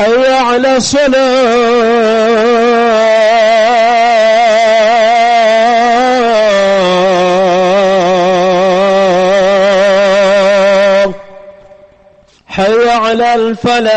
حي 0.00 0.32
على 0.32 0.76
الصلاة 0.76 1.20
حي 12.48 12.88
على 12.90 13.34
الفلاح. 13.34 13.90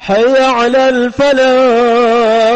حي 0.00 0.42
على 0.42 0.88
الفلاح. 0.88 2.55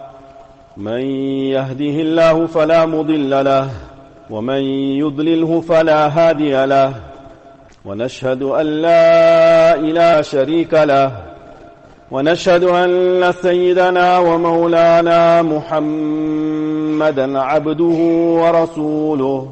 من 0.77 1.01
يهده 1.51 2.01
الله 2.01 2.45
فلا 2.45 2.85
مضل 2.85 3.45
له 3.45 3.69
ومن 4.29 4.61
يضلله 5.03 5.61
فلا 5.61 6.07
هادي 6.07 6.65
له 6.65 6.93
ونشهد 7.85 8.43
أن 8.43 8.65
لا 8.65 9.75
إله 9.75 10.21
شريك 10.21 10.73
له 10.73 11.11
ونشهد 12.11 12.63
أن 12.63 13.31
سيدنا 13.41 14.17
ومولانا 14.17 15.41
محمدا 15.41 17.39
عبده 17.39 17.99
ورسوله 18.41 19.51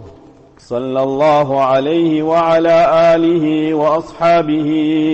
صلى 0.57 1.03
الله 1.03 1.61
عليه 1.61 2.23
وعلى 2.23 3.15
آله 3.15 3.73
وأصحابه 3.73 4.69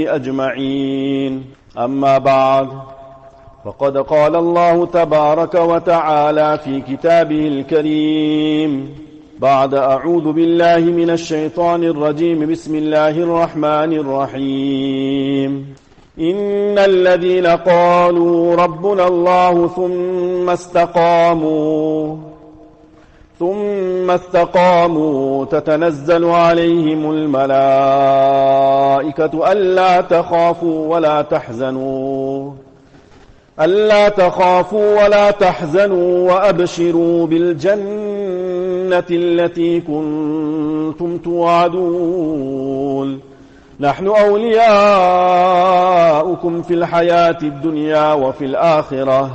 أجمعين. 0.10 1.44
أما 1.78 2.18
بعد 2.18 2.95
فقد 3.66 3.98
قال 3.98 4.36
الله 4.36 4.86
تبارك 4.86 5.56
وتعالى 5.56 6.60
في 6.64 6.82
كتابه 6.82 7.48
الكريم. 7.48 8.96
بعد 9.40 9.74
أعوذ 9.74 10.32
بالله 10.32 10.78
من 10.78 11.10
الشيطان 11.10 11.84
الرجيم. 11.84 12.52
بسم 12.52 12.76
الله 12.76 13.10
الرحمن 13.10 13.94
الرحيم. 13.94 15.76
إن 16.20 16.78
الذين 16.78 17.48
قالوا 17.48 18.56
ربنا 18.56 19.08
الله 19.08 19.68
ثم 19.68 20.50
استقاموا 20.50 22.18
ثم 23.40 24.12
استقاموا 24.12 25.46
تتنزل 25.46 26.26
عليهم 26.26 27.12
الملائكة 27.12 28.12
ألا 29.52 30.02
تخافوا 30.02 30.96
ولا 30.96 31.22
تحزنوا. 31.22 32.52
ألا 33.62 34.10
تخافوا 34.10 35.04
ولا 35.04 35.32
تحزنوا 35.32 36.32
وأبشروا 36.32 37.28
بالجنة 37.28 39.04
التي 39.12 39.80
كنتم 39.80 41.18
توعدون. 41.18 43.20
نحن 43.80 44.08
أولياؤكم 44.08 44.62
في 46.62 46.74
الحياة 46.74 47.38
الدنيا 47.44 48.14
وفي 48.14 48.46
الآخرة 48.46 49.32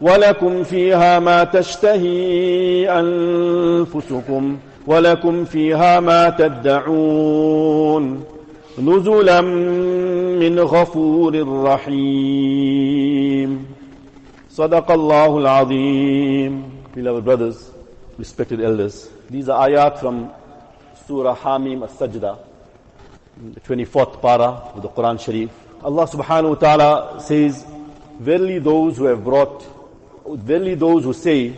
ولكم 0.00 0.62
فيها 0.62 1.18
ما 1.18 1.44
تشتهي 1.44 2.90
أنفسكم 3.00 4.56
ولكم 4.86 5.44
فيها 5.44 6.00
ما 6.00 6.30
تدعون. 6.30 8.24
نزلا 8.82 9.40
من 10.38 10.60
غفور 10.60 11.34
رحيم 11.64 13.50
صدق 14.50 14.90
الله 14.90 15.38
العظيم 15.38 16.52
Beloved 16.94 17.24
brothers, 17.24 17.70
respected 18.18 18.60
elders, 18.60 19.08
these 19.30 19.48
are 19.48 19.68
ayat 19.68 20.00
from 20.00 20.30
Surah 21.06 21.36
Hamim 21.36 21.84
As-Sajda, 21.84 22.38
the 23.54 23.60
24th 23.60 24.20
para 24.20 24.72
of 24.74 24.82
the 24.82 24.88
Quran 24.88 25.20
Sharif. 25.20 25.50
Allah 25.84 26.06
subhanahu 26.08 26.48
wa 26.50 26.54
ta'ala 26.56 27.20
says, 27.20 27.64
Verily 28.18 28.58
those 28.58 28.96
who 28.96 29.04
have 29.04 29.22
brought, 29.22 29.64
verily 30.26 30.74
those 30.74 31.04
who 31.04 31.12
say, 31.12 31.54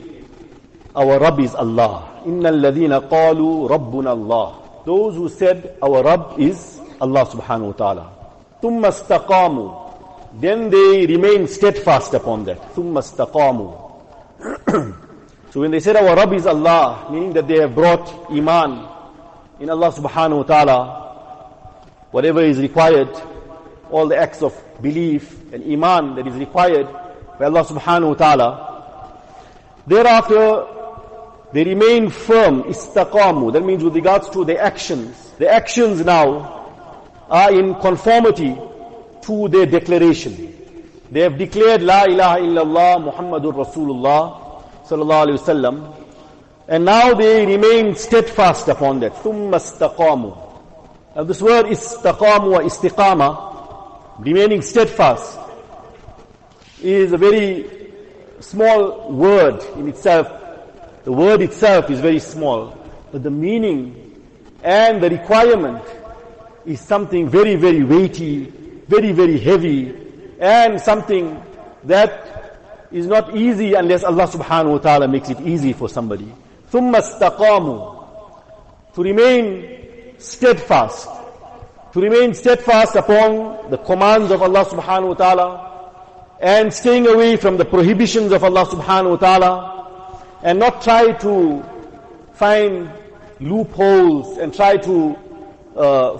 Our 0.95 1.19
Rabb 1.19 1.41
is 1.41 1.55
Allah. 1.55 2.23
Inna 2.27 2.51
alladhina 2.53 3.09
qalu 3.09 3.69
Rabbuna 3.71 4.09
Allah. 4.09 4.83
Those 4.85 5.15
who 5.17 5.29
said, 5.31 5.79
Our 5.83 6.03
Rabb 6.05 6.39
is 6.39 6.81
Allah 7.01 7.25
subhanahu 7.25 7.67
wa 7.67 7.73
ta'ala. 7.73 8.20
Thumma 8.63 8.89
istaqamu. 8.89 10.41
Then 10.41 10.71
they 10.71 11.07
remain 11.07 11.49
steadfast 11.49 12.15
upon 12.15 12.45
that. 12.45 12.75
Thumma 12.75 13.01
istaqamu. 13.01 13.91
so 15.51 15.61
when 15.61 15.71
they 15.71 15.81
said 15.81 15.97
our 15.97 16.15
Rabb 16.15 16.33
is 16.33 16.47
Allah, 16.47 17.09
meaning 17.11 17.33
that 17.33 17.49
they 17.49 17.61
have 17.61 17.75
brought 17.75 18.31
Iman 18.31 18.89
in 19.59 19.71
Allah 19.71 19.93
subhanahu 19.93 20.39
wa 20.39 20.43
ta'ala, 20.43 21.01
whatever 22.11 22.43
is 22.43 22.59
required, 22.59 23.09
all 23.91 24.07
the 24.07 24.17
acts 24.17 24.43
of 24.43 24.55
belief 24.81 25.53
and 25.53 25.65
Iman 25.65 26.15
that 26.17 26.27
is 26.27 26.35
required 26.35 26.87
by 27.39 27.47
Allah 27.47 27.65
subhanahu 27.65 28.09
wa 28.09 28.15
ta'ala. 28.15 28.67
Thereafter, 29.87 30.67
they 31.53 31.65
remain 31.65 32.11
firm, 32.11 32.63
istaqamu. 32.65 33.53
That 33.53 33.65
means 33.65 33.83
with 33.83 33.95
regards 33.95 34.29
to 34.31 34.45
their 34.45 34.61
actions. 34.61 35.33
The 35.39 35.49
actions 35.49 36.05
now 36.05 36.60
are 37.30 37.52
in 37.54 37.76
conformity 37.76 38.56
to 39.24 39.48
their 39.50 39.66
declaration. 39.66 40.52
They 41.12 41.22
have 41.22 41.38
declared 41.38 41.82
La 41.82 42.04
ilaha 42.06 42.40
illallah 42.40 43.12
Muhammadur 43.12 43.54
Rasulullah 43.54 44.64
sallallahu 44.88 45.28
alayhi 45.28 45.40
wasallam. 45.40 45.96
And 46.68 46.86
now 46.86 47.14
they 47.14 47.46
remain 47.46 47.96
steadfast 47.96 48.68
upon 48.68 49.00
that. 49.02 49.14
ثُمَّ 49.14 49.52
اسْتَقَامُوا 49.52 51.16
Now 51.16 51.24
this 51.24 51.42
word 51.42 51.68
istaqamu 51.68 52.54
or 52.54 52.62
istiqama, 52.62 54.26
remaining 54.26 54.62
steadfast, 54.62 55.38
is 56.82 57.14
a 57.14 57.18
very 57.18 57.66
small 58.40 59.12
word 59.12 59.64
in 59.76 59.88
itself. 59.88 60.28
The 61.04 61.12
word 61.12 61.42
itself 61.42 61.90
is 61.92 62.00
very 62.00 62.20
small, 62.20 62.76
but 63.12 63.22
the 63.22 63.32
meaning 63.32 64.24
and 64.64 65.02
the 65.02 65.10
requirement 65.10 65.84
is 66.70 66.80
something 66.82 67.30
very, 67.30 67.56
very 67.56 67.84
weighty, 67.84 68.46
very, 68.88 69.12
very 69.12 69.40
heavy, 69.40 69.96
and 70.40 70.80
something 70.82 71.42
that 71.84 72.36
is 72.92 73.08
not 73.08 73.36
easy 73.36 73.74
unless 73.74 74.04
Allah 74.04 74.28
subhanahu 74.28 74.72
wa 74.72 74.78
ta'ala 74.78 75.08
makes 75.08 75.30
it 75.30 75.40
easy 75.42 75.74
for 75.74 75.90
somebody. 75.90 76.32
ثُمَّ 76.72 76.96
اسْتَقَامُوا 76.96 78.94
To 78.96 79.04
remain 79.04 80.16
steadfast. 80.18 81.08
To 81.94 82.02
remain 82.02 82.34
steadfast 82.34 82.96
upon 82.96 83.70
the 83.70 83.78
commands 83.78 84.32
of 84.32 84.42
Allah 84.42 84.66
subhanahu 84.66 85.10
wa 85.10 85.14
ta'ala 85.14 85.72
and 86.42 86.74
staying 86.74 87.08
away 87.08 87.38
from 87.38 87.58
the 87.58 87.66
prohibitions 87.66 88.32
of 88.32 88.44
Allah 88.44 88.66
subhanahu 88.66 89.12
wa 89.12 89.16
ta'ala 89.18 89.76
and 90.44 90.60
not 90.60 90.82
try 90.82 91.12
to 91.14 91.64
find 92.34 92.92
loopholes 93.40 94.38
and 94.38 94.54
try 94.54 94.78
to, 94.78 95.16
uh, 95.76 96.18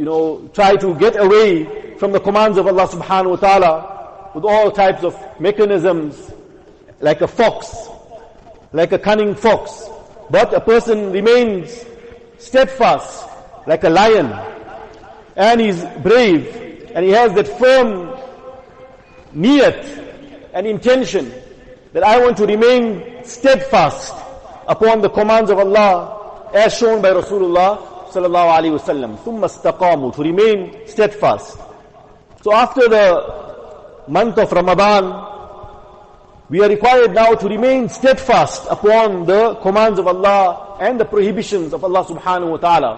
you 0.00 0.06
know, 0.06 0.48
try 0.54 0.76
to 0.76 0.94
get 0.94 1.20
away 1.20 1.94
from 1.98 2.12
the 2.12 2.20
commands 2.20 2.56
of 2.56 2.66
Allah 2.66 2.88
subhanahu 2.88 3.30
wa 3.30 3.36
ta'ala 3.36 4.30
with 4.34 4.44
all 4.48 4.72
types 4.72 5.04
of 5.04 5.12
mechanisms 5.38 6.16
like 7.00 7.20
a 7.20 7.28
fox 7.28 7.90
like 8.72 8.92
a 8.92 8.98
cunning 8.98 9.34
fox. 9.34 9.88
But 10.30 10.54
a 10.54 10.60
person 10.60 11.12
remains 11.12 11.84
steadfast 12.38 13.28
like 13.66 13.84
a 13.84 13.90
lion. 13.90 14.32
And 15.36 15.60
he's 15.60 15.84
brave. 16.02 16.90
And 16.94 17.04
he 17.04 17.10
has 17.12 17.32
that 17.34 17.48
firm 17.58 18.16
niyat 19.34 20.50
and 20.54 20.66
intention 20.66 21.32
that 21.92 22.02
I 22.02 22.22
want 22.22 22.36
to 22.38 22.46
remain 22.46 23.24
steadfast 23.24 24.14
upon 24.66 25.00
the 25.00 25.10
commands 25.10 25.50
of 25.50 25.58
Allah 25.58 26.48
as 26.54 26.76
shown 26.76 27.02
by 27.02 27.10
Rasulullah 27.10 27.99
sallallahu 28.11 28.49
alaihi 28.57 28.79
wasallam. 28.79 29.17
ثم 29.25 29.43
استقاموا 29.43 30.13
to 30.13 30.23
remain 30.23 30.87
steadfast. 30.87 31.57
So 32.41 32.53
after 32.53 32.87
the 32.87 33.07
month 34.07 34.37
of 34.37 34.51
Ramadan, 34.51 35.33
we 36.49 36.61
are 36.61 36.69
required 36.69 37.13
now 37.15 37.33
to 37.33 37.47
remain 37.47 37.89
steadfast 37.89 38.67
upon 38.69 39.25
the 39.25 39.55
commands 39.55 39.97
of 39.97 40.05
Allah 40.07 40.77
and 40.79 40.99
the 40.99 41.05
prohibitions 41.05 41.73
of 41.73 41.83
Allah 41.83 42.05
subhanahu 42.05 42.51
wa 42.51 42.57
ta'ala. 42.57 42.91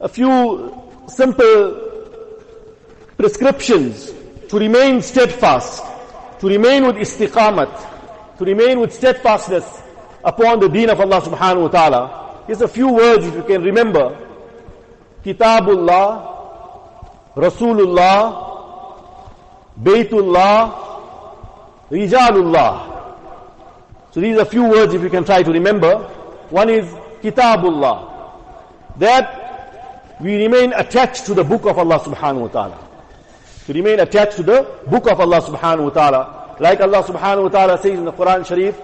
A 0.00 0.08
few 0.08 0.76
simple 1.08 1.88
prescriptions 3.16 4.12
to 4.48 4.58
remain 4.58 5.00
steadfast, 5.00 5.82
to 6.40 6.48
remain 6.48 6.86
with 6.86 6.96
istiqamat, 6.96 8.36
to 8.38 8.44
remain 8.44 8.80
with 8.80 8.92
steadfastness 8.92 9.64
upon 10.22 10.60
the 10.60 10.68
deen 10.68 10.90
of 10.90 11.00
Allah 11.00 11.20
subhanahu 11.22 11.62
wa 11.62 11.68
ta'ala. 11.68 12.23
Here's 12.46 12.60
a 12.60 12.68
few 12.68 12.92
words 12.92 13.26
if 13.26 13.34
you 13.34 13.42
can 13.42 13.62
remember. 13.62 14.16
Kitabullah, 15.24 16.36
Rasulullah, 17.36 18.48
Baytullah, 19.80 20.88
Rijalullah. 21.90 22.86
So 24.12 24.20
these 24.20 24.38
are 24.38 24.44
few 24.44 24.64
words 24.64 24.94
if 24.94 25.02
you 25.02 25.10
can 25.10 25.24
try 25.24 25.42
to 25.42 25.52
remember. 25.52 25.96
One 26.50 26.70
is 26.70 26.86
Kitabullah. 27.22 28.08
That 28.98 30.16
we 30.20 30.36
remain 30.36 30.72
attached 30.72 31.26
to 31.26 31.34
the 31.34 31.44
book 31.44 31.64
of 31.66 31.78
Allah 31.78 32.00
subhanahu 32.00 32.40
wa 32.40 32.48
ta'ala. 32.48 32.78
To 33.66 33.72
remain 33.72 34.00
attached 34.00 34.36
to 34.36 34.42
the 34.42 34.66
book 34.88 35.08
of 35.10 35.20
Allah 35.20 35.40
subhanahu 35.40 35.84
wa 35.84 35.90
ta'ala. 35.90 36.56
Like 36.58 36.80
Allah 36.80 37.02
subhanahu 37.04 37.44
wa 37.44 37.48
ta'ala 37.48 37.78
says 37.78 37.98
in 37.98 38.04
the 38.04 38.12
Quran 38.12 38.44
Sharif, 38.44 38.76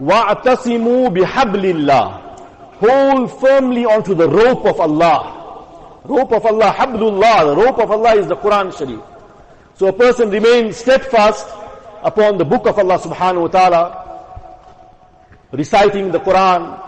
وَاعْتَصِمُوا 0.00 1.14
بِحَبْلِ 1.14 1.62
اللَّهِ 1.62 2.25
Hold 2.79 3.39
firmly 3.39 3.85
onto 3.85 4.13
the 4.13 4.29
rope 4.29 4.65
of 4.65 4.79
Allah. 4.79 5.33
Rope 6.03 6.31
of 6.31 6.45
Allah, 6.45 6.73
Hablullah. 6.77 7.55
The 7.55 7.55
rope 7.55 7.79
of 7.79 7.91
Allah 7.91 8.15
is 8.15 8.27
the 8.27 8.35
Quran 8.35 8.75
Sharif. 8.77 9.01
So 9.75 9.87
a 9.87 9.93
person 9.93 10.29
remains 10.29 10.77
steadfast 10.77 11.47
upon 12.03 12.37
the 12.37 12.45
book 12.45 12.65
of 12.67 12.77
Allah 12.79 12.99
subhanahu 12.99 13.41
wa 13.41 13.47
ta'ala, 13.47 13.83
reciting 15.51 16.11
the 16.11 16.19
Quran, 16.19 16.81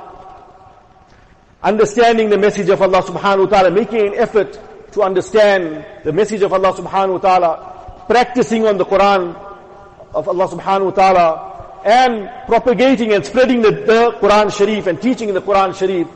understanding 1.61 2.29
the 2.29 2.37
message 2.37 2.69
of 2.69 2.81
Allah 2.81 3.01
subhanahu 3.01 3.45
wa 3.45 3.49
ta'ala, 3.49 3.71
making 3.71 4.07
an 4.07 4.13
effort 4.15 4.59
to 4.93 5.01
understand 5.03 5.85
the 6.03 6.13
message 6.13 6.41
of 6.41 6.53
Allah 6.53 6.73
subhanahu 6.73 7.13
wa 7.13 7.19
ta'ala, 7.19 8.05
practicing 8.07 8.65
on 8.65 8.77
the 8.77 8.85
Quran 8.85 9.35
of 10.13 10.27
Allah 10.27 10.47
subhanahu 10.47 10.85
wa 10.85 10.91
ta'ala, 10.91 11.58
and 11.85 12.29
propagating 12.45 13.13
and 13.13 13.25
spreading 13.25 13.61
the, 13.61 13.71
the 13.71 14.17
Quran 14.19 14.55
Sharif 14.55 14.87
and 14.87 15.01
teaching 15.01 15.33
the 15.33 15.41
Quran 15.41 15.75
Sharif. 15.77 16.07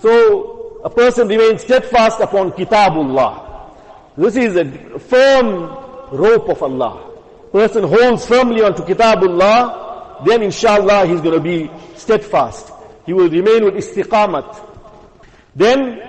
So 0.00 0.80
a 0.84 0.90
person 0.90 1.28
remains 1.28 1.62
steadfast 1.62 2.20
upon 2.20 2.52
Kitabullah. 2.52 3.48
This 4.16 4.36
is 4.36 4.56
a 4.56 4.98
firm 4.98 5.68
rope 6.12 6.48
of 6.48 6.62
Allah 6.62 7.10
person 7.52 7.82
holds 7.84 8.26
firmly 8.26 8.62
onto 8.62 8.82
Kitabullah, 8.82 10.24
then 10.24 10.42
inshallah 10.42 11.06
he's 11.06 11.20
going 11.20 11.34
to 11.34 11.40
be 11.40 11.70
steadfast. 11.96 12.72
He 13.06 13.12
will 13.12 13.28
remain 13.28 13.64
with 13.64 13.74
istiqamat. 13.74 14.68
Then 15.54 16.00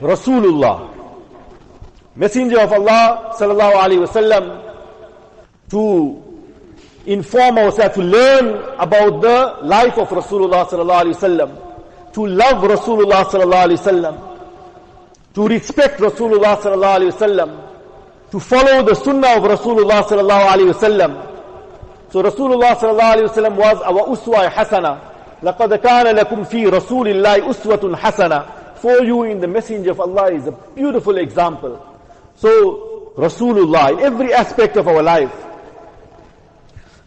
Rasulullah, 0.00 0.94
Messenger 2.14 2.60
of 2.60 2.72
Allah 2.72 3.34
sallallahu 3.38 3.74
alaihi 3.74 4.06
wasallam, 4.06 4.64
to 5.70 6.22
inform 7.07 7.57
ourselves, 7.57 7.95
to 7.95 8.01
learn 8.01 8.47
about 8.79 9.21
the 9.21 9.57
life 9.67 9.97
of 9.97 10.09
Rasulullah 10.09 10.65
sallallahu 10.67 11.03
alaihi 11.03 11.15
wasallam, 11.15 12.13
to 12.13 12.25
love 12.25 12.63
Rasulullah 12.63 13.25
sallallahu 13.25 13.65
alaihi 13.65 13.79
wasallam, 13.79 15.33
to 15.33 15.47
respect 15.47 15.99
Rasulullah 15.99 16.57
sallallahu 16.57 16.97
alaihi 16.99 17.11
wasallam, 17.11 17.59
to 18.31 18.39
follow 18.39 18.83
the 18.83 18.95
sunnah 18.95 19.37
of 19.37 19.43
Rasulullah 19.43 20.03
sallallahu 20.03 20.47
alayhi 20.47 20.73
wasallam. 20.73 21.29
So 22.11 22.23
Rasulullah 22.23 22.75
sallallahu 22.77 23.13
alayhi 23.15 23.29
wasallam 23.29 23.55
was 23.55 23.81
our 23.81 24.07
uswa 24.07 24.49
hasana. 24.49 25.09
لَقَدْ 25.43 25.75
كَانَ 25.81 26.15
لَكُمْ 26.15 26.45
فِي 26.45 26.69
رَسُولِ 26.69 27.07
اللَّهِ 27.11 27.51
أُسْوَةٌ 27.51 27.95
حَسَنَةٌ 27.95 28.77
For 28.77 29.03
you 29.03 29.23
in 29.23 29.41
the 29.41 29.47
messenger 29.47 29.91
of 29.91 29.99
Allah 29.99 30.31
is 30.31 30.47
a 30.47 30.51
beautiful 30.73 31.17
example. 31.17 31.85
So 32.35 33.13
Rasulullah 33.17 33.91
in 33.91 33.99
every 33.99 34.33
aspect 34.33 34.77
of 34.77 34.87
our 34.87 35.03
life. 35.03 35.33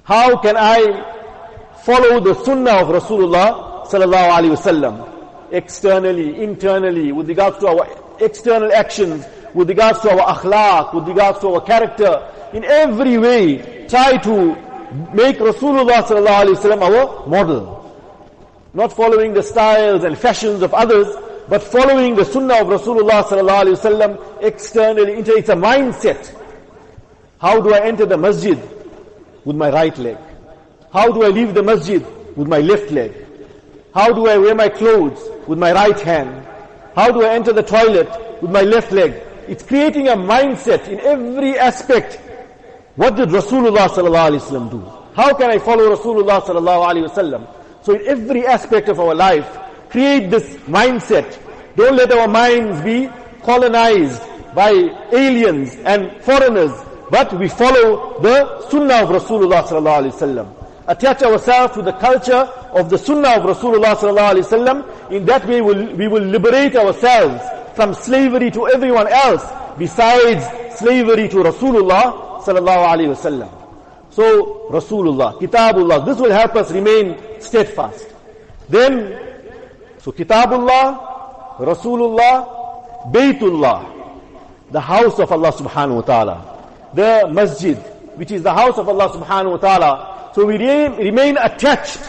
how 0.04 0.38
can 0.38 0.58
I 0.58 1.78
follow 1.84 2.20
the 2.20 2.34
sunnah 2.44 2.82
of 2.82 2.88
Rasulullah 2.90 3.86
sallallahu 3.86 4.30
alayhi 4.32 4.58
wasallam? 4.58 5.08
Externally, 5.52 6.42
internally, 6.44 7.12
with 7.12 7.28
regards 7.30 7.60
to 7.60 7.68
our 7.68 7.88
external 8.20 8.72
actions, 8.72 9.26
with 9.54 9.70
regards 9.70 10.00
to 10.02 10.12
our 10.12 10.36
akhlaq, 10.36 10.94
with 10.96 11.08
regards 11.08 11.40
to 11.40 11.50
our 11.50 11.62
character, 11.62 12.28
in 12.54 12.64
every 12.64 13.18
way, 13.18 13.86
try 13.88 14.18
to 14.18 14.56
make 15.14 15.38
Rasulullah 15.38 16.02
sallallahu 16.04 16.46
alaihi 16.46 16.56
wasallam 16.56 16.82
our 16.82 17.28
model. 17.28 17.78
Not 18.74 18.94
following 18.94 19.34
the 19.34 19.44
styles 19.44 20.04
and 20.04 20.18
fashions 20.18 20.64
of 20.64 20.74
others, 20.74 21.08
but 21.48 21.62
following 21.62 22.16
the 22.16 22.26
sunnah 22.26 22.62
of 22.62 22.68
Rasulullah 22.68 23.24
sallallahu 23.24 23.66
alaihi 23.66 23.78
wasallam 23.78 24.42
externally. 24.42 25.14
It's 25.14 25.50
a 25.50 25.54
mindset. 25.54 26.36
How 27.40 27.62
do 27.62 27.74
I 27.74 27.86
enter 27.86 28.06
the 28.06 28.18
masjid? 28.18 28.58
With 29.46 29.56
my 29.56 29.70
right 29.70 29.98
leg. 29.98 30.18
How 30.94 31.12
do 31.12 31.24
I 31.24 31.28
leave 31.28 31.54
the 31.54 31.64
masjid? 31.64 32.06
With 32.36 32.48
my 32.48 32.60
left 32.60 32.92
leg. 32.92 33.14
How 33.94 34.14
do 34.14 34.28
I 34.28 34.38
wear 34.38 34.56
my 34.56 34.70
clothes? 34.70 35.20
With 35.48 35.60
my 35.60 35.72
right 35.74 36.00
hand. 36.00 36.48
How 36.96 37.12
do 37.12 37.24
I 37.24 37.34
enter 37.34 37.54
the 37.54 37.64
toilet? 37.64 38.10
With 38.42 38.52
my 38.52 38.62
left 38.62 38.92
leg. 38.92 39.14
It's 39.48 39.64
creating 39.64 40.08
a 40.08 40.16
mindset 40.16 40.88
in 40.88 41.00
every 41.00 41.58
aspect. 41.58 42.20
What 42.96 43.16
did 43.16 43.30
Rasulullah 43.30 43.88
sallallahu 43.90 44.30
alaihi 44.32 44.42
wasallam 44.42 44.72
do? 44.72 44.80
How 45.16 45.34
can 45.34 45.50
I 45.50 45.60
follow 45.60 45.96
Rasulullah 45.96 46.42
sallallahu 46.42 46.88
alaihi 46.88 47.10
wasallam? 47.10 47.48
So 47.84 47.96
in 47.96 48.08
every 48.08 48.46
aspect 48.46 48.90
of 48.90 49.00
our 49.00 49.16
life, 49.16 49.58
create 49.90 50.30
this 50.30 50.46
mindset. 50.68 51.38
Don't 51.76 51.96
let 51.96 52.12
our 52.12 52.28
minds 52.28 52.82
be 52.82 53.10
colonized 53.44 54.22
by 54.54 54.72
aliens 55.12 55.76
and 55.84 56.22
foreigners, 56.22 56.72
but 57.12 57.34
we 57.38 57.50
follow 57.50 58.20
the 58.22 58.68
sunnah 58.70 59.04
of 59.04 59.10
Rasulullah 59.10 59.62
sallallahu 59.64 60.10
alaihi 60.10 60.16
wasallam. 60.16 60.48
attach 60.88 61.22
ourselves 61.24 61.74
to 61.74 61.82
the 61.82 61.92
culture 61.94 62.48
of 62.72 62.90
the 62.90 62.98
sunnah 62.98 63.36
of 63.36 63.44
Rasulullah 63.44 63.96
sallallahu 63.96 64.36
alaihi 64.36 64.48
wasallam. 64.48 65.12
In 65.12 65.26
that 65.26 65.46
way, 65.46 65.62
we'll, 65.62 65.94
we 65.96 66.08
will 66.08 66.24
liberate 66.24 66.76
ourselves 66.76 67.44
from 67.76 67.94
slavery 67.94 68.50
to 68.52 68.68
everyone 68.68 69.08
else 69.08 69.44
besides 69.78 70.44
slavery 70.80 71.28
to 71.30 71.38
Rasulullah 71.38 72.42
sallallahu 72.44 72.88
alaihi 72.96 73.12
wasallam. 73.16 73.50
So, 74.10 74.68
Rasulullah, 74.70 75.40
Kitabullah, 75.40 76.06
this 76.06 76.18
will 76.18 76.32
help 76.32 76.56
us 76.56 76.72
remain 76.72 77.18
steadfast. 77.40 78.08
Then, 78.68 79.20
so 80.00 80.12
Kitabullah, 80.12 81.58
Rasulullah, 81.60 83.12
Baytullah, 83.12 83.86
the 84.72 84.82
house 84.82 85.20
of 85.20 85.32
Allah 85.32 85.52
subhanahu 85.52 85.96
wa 85.96 86.02
ta'ala, 86.02 86.61
the 86.94 87.30
masjid, 87.32 87.78
which 88.16 88.32
is 88.32 88.44
the 88.44 88.54
house 88.54 88.78
of 88.78 88.88
Allah 88.88 89.10
subhanahu 89.10 89.52
wa 89.52 89.58
ta'ala. 89.58 90.32
So 90.36 90.46
we 90.46 90.58
remain 90.58 91.38
attached 91.38 92.02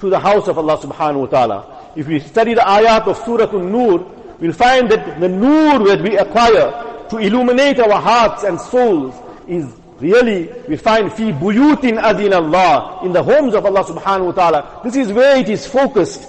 to 0.00 0.10
the 0.10 0.18
house 0.18 0.48
of 0.48 0.58
Allah 0.58 0.78
subhanahu 0.78 1.20
wa 1.20 1.26
ta'ala. 1.26 1.92
If 1.96 2.06
we 2.06 2.20
study 2.20 2.54
the 2.54 2.62
ayat 2.62 3.06
of 3.06 3.16
Surah 3.18 3.50
An-Nur, 3.50 4.04
we'll 4.40 4.52
find 4.52 4.90
that 4.90 5.20
the 5.20 5.28
nur 5.28 5.78
that 5.86 6.02
we 6.02 6.16
acquire 6.16 7.06
to 7.10 7.18
illuminate 7.18 7.78
our 7.78 8.00
hearts 8.00 8.44
and 8.44 8.60
souls 8.60 9.14
is 9.46 9.70
really, 10.00 10.50
we 10.68 10.76
find 10.76 11.12
fi 11.12 11.32
buyutin 11.32 12.02
adin 12.02 12.32
Allah, 12.32 13.00
in 13.04 13.12
the 13.12 13.22
homes 13.22 13.54
of 13.54 13.64
Allah 13.64 13.84
subhanahu 13.84 14.26
wa 14.26 14.32
ta'ala. 14.32 14.80
This 14.82 14.96
is 14.96 15.12
where 15.12 15.36
it 15.36 15.48
is 15.48 15.66
focused. 15.66 16.28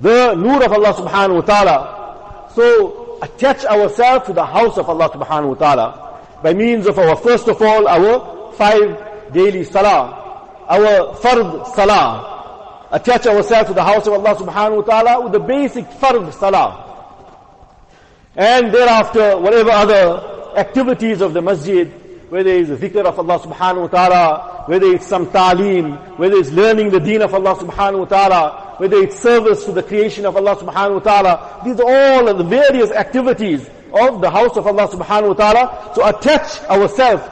The 0.00 0.34
nur 0.34 0.64
of 0.64 0.72
Allah 0.72 0.94
subhanahu 0.94 1.34
wa 1.34 1.40
ta'ala. 1.42 2.50
So, 2.54 3.18
attach 3.20 3.64
ourselves 3.64 4.26
to 4.26 4.32
the 4.32 4.44
house 4.44 4.78
of 4.78 4.88
Allah 4.88 5.10
subhanahu 5.10 5.48
wa 5.48 5.54
ta'ala 5.54 6.03
by 6.44 6.52
means 6.52 6.86
of 6.86 6.98
our, 6.98 7.16
first 7.16 7.48
of 7.48 7.62
all, 7.62 7.88
our 7.88 8.52
five 8.52 9.32
daily 9.32 9.64
salah, 9.64 10.60
our 10.68 11.16
fard 11.16 11.66
salah. 11.74 12.86
Attach 12.92 13.26
ourselves 13.26 13.68
to 13.70 13.74
the 13.74 13.82
house 13.82 14.06
of 14.06 14.12
Allah 14.12 14.36
subhanahu 14.36 14.76
wa 14.76 14.82
ta'ala 14.82 15.22
with 15.24 15.32
the 15.32 15.40
basic 15.40 15.86
fard 15.92 16.30
salah. 16.34 16.84
And 18.36 18.74
thereafter, 18.74 19.38
whatever 19.38 19.70
other 19.70 20.58
activities 20.58 21.22
of 21.22 21.32
the 21.32 21.40
masjid, 21.40 21.90
whether 22.28 22.50
it's 22.50 22.68
dhikr 22.68 23.06
of 23.06 23.18
Allah 23.18 23.38
subhanahu 23.38 23.80
wa 23.80 23.86
ta'ala, 23.86 24.64
whether 24.66 24.92
it's 24.92 25.06
some 25.06 25.30
ta'aleem, 25.30 26.18
whether 26.18 26.36
it's 26.36 26.50
learning 26.50 26.90
the 26.90 27.00
deen 27.00 27.22
of 27.22 27.32
Allah 27.32 27.54
subhanahu 27.56 28.00
wa 28.00 28.04
ta'ala, 28.04 28.74
whether 28.76 28.98
it's 28.98 29.18
service 29.18 29.64
to 29.64 29.72
the 29.72 29.82
creation 29.82 30.26
of 30.26 30.36
Allah 30.36 30.56
subhanahu 30.56 30.94
wa 30.94 31.00
ta'ala, 31.00 31.62
these 31.64 31.80
are 31.80 31.88
all 31.88 32.34
the 32.34 32.44
various 32.44 32.90
activities 32.90 33.66
of 33.93 34.21
the 34.21 34.29
house 34.29 34.55
of 34.57 34.67
Allah 34.67 34.87
subhanahu 34.87 35.29
wa 35.29 35.33
ta'ala. 35.33 35.91
So 35.95 36.05
attach 36.07 36.61
ourselves 36.69 37.23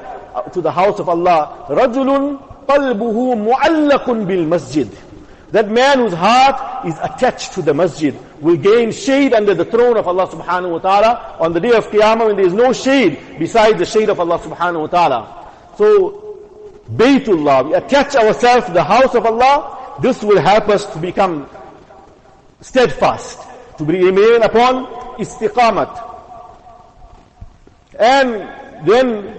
to 0.54 0.62
the 0.62 0.72
house 0.72 1.00
of 1.00 1.10
Allah. 1.10 1.66
رَجُلٌ 1.70 2.42
قَلْبُهُ 2.68 3.18
مُعَلَّقٌ 3.54 4.06
بِالْمَسْجِدِ 4.06 5.08
that 5.52 5.70
man 5.70 6.00
whose 6.00 6.14
heart 6.14 6.86
is 6.86 6.96
attached 7.02 7.54
to 7.54 7.62
the 7.62 7.74
masjid 7.74 8.14
will 8.42 8.58
gain 8.58 8.92
shade 8.92 9.34
under 9.34 9.54
the 9.54 9.64
throne 9.64 9.96
of 9.96 10.06
Allah 10.08 10.28
subhanahu 10.28 10.72
wa 10.72 10.80
ta'ala 10.80 11.38
on 11.40 11.54
the 11.54 11.60
day 11.60 11.72
of 11.72 11.88
Qiyamah 11.88 12.28
when 12.28 12.36
there 12.36 12.46
is 12.46 12.54
no 12.54 12.74
shade 12.74 13.18
besides 13.40 13.80
the 13.80 13.86
shade 13.86 14.10
of 14.10 14.20
Allah 14.20 14.40
subhanahu 14.40 14.82
wa 14.82 14.88
ta'ala. 14.88 15.52
So, 15.78 16.38
Baytullah, 16.92 17.66
we 17.66 17.74
attach 17.76 18.16
ourselves 18.16 18.66
to 18.68 18.74
the 18.74 18.84
house 18.84 19.16
of 19.16 19.26
Allah, 19.26 19.98
this 20.02 20.22
will 20.22 20.40
help 20.40 20.68
us 20.68 20.86
to 20.94 21.00
become 21.00 21.50
steadfast, 22.60 23.40
to 23.78 23.86
remain 23.86 24.44
upon 24.44 24.86
istiqamat. 25.16 26.11
and 27.99 28.87
then, 28.87 29.39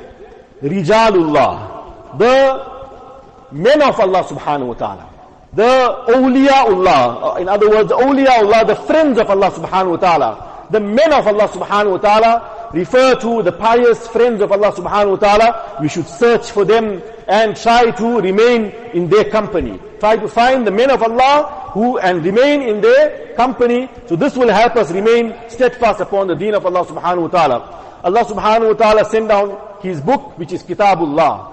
Rijalullah, 0.62 2.18
the 2.18 3.52
men 3.52 3.82
of 3.82 4.00
Allah 4.00 4.24
subhanahu 4.24 4.68
wa 4.68 4.74
ta'ala 4.74 5.10
the 5.56 6.04
awliyaullah, 6.08 7.36
uh, 7.36 7.40
in 7.40 7.48
other 7.48 7.70
words, 7.70 7.92
awliyaullah, 7.92 8.66
the 8.66 8.76
friends 8.76 9.20
of 9.20 9.30
Allah 9.30 9.52
subhanahu 9.52 9.92
wa 9.92 9.98
ta'ala, 9.98 10.68
the 10.72 10.80
men 10.80 11.14
of 11.14 11.28
Allah 11.28 11.48
subhanahu 11.48 11.92
wa 11.92 11.98
ta'ala, 11.98 12.70
refer 12.74 13.14
to 13.22 13.44
the 13.44 13.52
pious 13.52 14.08
friends 14.08 14.42
of 14.42 14.52
Allah 14.52 14.72
subhanahu 14.72 15.12
wa 15.12 15.16
ta'ala. 15.18 15.78
We 15.80 15.90
should 15.90 16.08
search 16.08 16.50
for 16.50 16.66
them 16.66 17.04
and 17.28 17.56
try 17.56 17.92
to 17.92 18.20
remain 18.20 18.74
in 18.94 19.10
their 19.10 19.26
company. 19.26 19.80
Try 20.00 20.18
to 20.18 20.28
find 20.28 20.66
the 20.66 20.72
men 20.72 20.90
of 20.90 21.04
Allah 21.04 21.70
who 21.74 22.00
and 22.00 22.26
remain 22.26 22.64
in 22.64 22.82
their 22.82 23.36
company. 23.36 23.90
So 24.08 24.16
this 24.16 24.36
will 24.36 24.50
help 24.50 24.76
us 24.76 24.92
remain 24.92 25.36
steadfast 25.50 26.02
upon 26.02 26.28
the 26.28 26.36
deen 26.36 26.56
of 26.56 26.66
Allah 26.66 26.84
subhanahu 26.84 27.22
wa 27.22 27.28
ta'ala. 27.28 27.84
Allah 28.04 28.26
subhanahu 28.26 28.68
wa 28.68 28.74
ta'ala 28.74 29.06
sent 29.06 29.30
down 29.30 29.58
His 29.82 30.02
book 30.02 30.38
which 30.38 30.52
is 30.52 30.64
Kitabullah. 30.64 31.50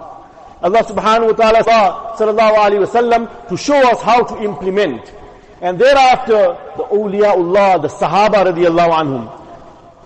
Allah 0.62 0.82
subhanahu 0.84 1.28
wa 1.28 1.32
ta'ala 1.32 1.64
saw 1.64 2.16
sallallahu 2.16 2.54
alayhi 2.56 2.84
wasallam 2.86 3.48
to 3.48 3.56
show 3.56 3.78
us 3.90 4.02
how 4.02 4.22
to 4.24 4.42
implement. 4.42 5.00
And 5.62 5.78
thereafter, 5.78 6.56
the 6.76 6.84
awliyaullah, 6.84 7.82
the 7.82 7.88
sahaba 7.88 8.44
radiallahu 8.50 8.90
anhum. 8.92 9.40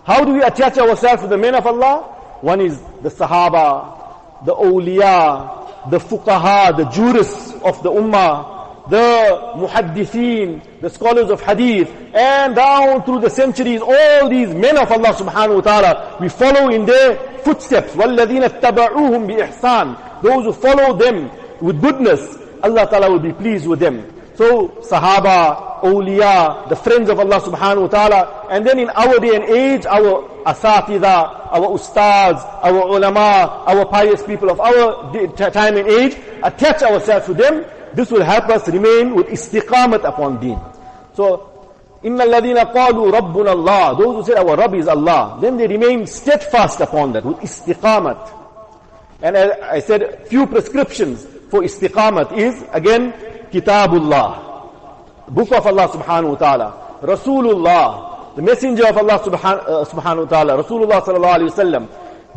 How 0.04 0.24
do 0.24 0.32
we 0.32 0.42
attach 0.42 0.76
ourselves 0.78 1.22
to 1.22 1.28
the 1.28 1.38
men 1.38 1.54
of 1.54 1.66
Allah? 1.66 2.02
One 2.40 2.60
is 2.60 2.78
the 3.02 3.08
sahaba, 3.08 4.44
the 4.44 4.54
awliya, 4.54 5.90
the 5.90 5.98
fuqaha, 5.98 6.76
the 6.76 6.84
jurists 6.90 7.52
of 7.62 7.82
the 7.82 7.90
ummah, 7.90 8.53
the 8.89 9.53
muhaddithin, 9.55 10.81
the 10.81 10.89
scholars 10.89 11.29
of 11.29 11.41
hadith, 11.41 11.89
and 12.13 12.55
down 12.55 13.03
through 13.03 13.21
the 13.21 13.29
centuries, 13.29 13.81
all 13.81 14.29
these 14.29 14.49
men 14.53 14.77
of 14.77 14.91
Allah 14.91 15.13
subhanahu 15.13 15.55
wa 15.55 15.61
ta'ala, 15.61 16.17
we 16.19 16.29
follow 16.29 16.69
in 16.69 16.85
their 16.85 17.17
footsteps. 17.39 17.93
وَالَّذِينَ 17.93 18.49
اتَّبَعُوهُمْ 18.49 19.27
بِإِحْسَانٍ 19.29 20.21
Those 20.23 20.45
who 20.45 20.53
follow 20.53 20.97
them 20.97 21.29
with 21.61 21.81
goodness, 21.81 22.37
Allah 22.63 22.87
ta'ala 22.89 23.11
will 23.11 23.19
be 23.19 23.33
pleased 23.33 23.67
with 23.67 23.79
them. 23.79 24.05
So, 24.35 24.69
Sahaba, 24.81 25.81
awliya, 25.81 26.69
the 26.69 26.75
friends 26.75 27.09
of 27.09 27.19
Allah 27.19 27.41
subhanahu 27.41 27.81
wa 27.81 27.87
ta'ala, 27.87 28.47
and 28.49 28.65
then 28.65 28.79
in 28.79 28.89
our 28.91 29.19
day 29.19 29.35
and 29.35 29.43
age, 29.43 29.85
our 29.85 30.23
asatida, 30.45 31.51
our 31.51 31.67
ustads, 31.75 32.39
our 32.63 32.87
ulama, 32.87 33.65
our 33.67 33.85
pious 33.85 34.23
people 34.23 34.49
of 34.49 34.59
our 34.59 35.11
time 35.35 35.77
and 35.77 35.87
age, 35.87 36.17
attach 36.41 36.81
ourselves 36.83 37.25
to 37.27 37.33
them, 37.33 37.65
this 37.93 38.11
will 38.11 38.23
help 38.23 38.49
us 38.49 38.67
remain 38.67 39.15
with 39.15 39.27
istiqamat 39.27 40.03
upon 40.07 40.39
deen. 40.39 40.59
So, 41.13 41.49
إِنَّ 42.03 42.21
الَّذِينَ 42.21 42.73
قَالُوا 42.73 43.11
رَبُّنَا 43.11 43.53
اللَّهِ 43.53 43.97
Those 43.97 44.15
who 44.15 44.33
say 44.33 44.39
our 44.39 44.55
Rabb 44.55 44.73
is 44.75 44.87
Allah, 44.87 45.37
then 45.41 45.57
they 45.57 45.67
remain 45.67 46.07
steadfast 46.07 46.79
upon 46.79 47.13
that 47.13 47.25
with 47.25 47.37
istiqamat. 47.37 48.35
And 49.21 49.35
I 49.35 49.79
said, 49.79 50.27
few 50.27 50.47
prescriptions 50.47 51.25
for 51.49 51.61
istiqamat 51.61 52.37
is, 52.37 52.63
again, 52.71 53.11
Kitabullah, 53.51 54.47
Book 55.29 55.51
of 55.51 55.67
Allah 55.67 55.87
subhanahu 55.89 56.29
wa 56.29 56.35
ta'ala, 56.35 56.99
Rasulullah, 57.01 58.35
the 58.35 58.41
Messenger 58.41 58.87
of 58.87 58.97
Allah 58.97 59.15
uh, 59.15 59.85
subhanahu 59.85 60.23
wa 60.23 60.29
ta'ala, 60.29 60.63
Rasulullah 60.63 61.01
sallallahu 61.01 61.35
alayhi 61.35 61.51
wa 61.51 61.63
sallam, 61.63 61.87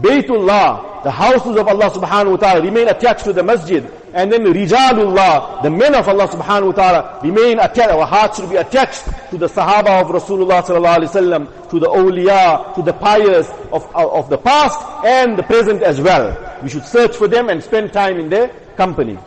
Baytullah, 0.00 1.04
the 1.04 1.10
houses 1.10 1.56
of 1.56 1.68
Allah 1.68 1.90
subhanahu 1.90 2.32
wa 2.32 2.36
ta'ala 2.36 2.62
remain 2.62 2.88
attached 2.88 3.24
to 3.24 3.32
the 3.32 3.42
masjid. 3.42 3.84
And 4.13 4.31
then 4.31 4.45
Rijalullah, 4.45 5.61
the 5.63 5.69
men 5.69 5.93
of 5.93 6.07
Allah 6.07 6.27
subhanahu 6.27 6.67
wa 6.67 6.71
ta'ala 6.71 7.19
remain 7.21 7.59
attached, 7.59 7.91
our 7.91 8.05
hearts 8.05 8.39
should 8.39 8.49
be 8.49 8.55
attached 8.55 9.03
to 9.31 9.37
the 9.37 9.47
Sahaba 9.47 10.01
of 10.01 10.07
Rasulullah 10.07 10.63
sallallahu 10.63 10.97
alayhi 10.99 11.11
wasallam, 11.11 11.69
to 11.69 11.79
the 11.79 11.87
awliya, 11.87 12.73
to 12.75 12.81
the 12.81 12.93
pious 12.93 13.49
of, 13.71 13.93
of 13.93 14.29
the 14.29 14.37
past 14.37 14.79
and 15.05 15.37
the 15.37 15.43
present 15.43 15.83
as 15.83 15.99
well. 15.99 16.59
We 16.63 16.69
should 16.69 16.85
search 16.85 17.17
for 17.17 17.27
them 17.27 17.49
and 17.49 17.61
spend 17.61 17.91
time 17.91 18.17
in 18.17 18.29
their 18.29 18.47
company. 18.77 19.19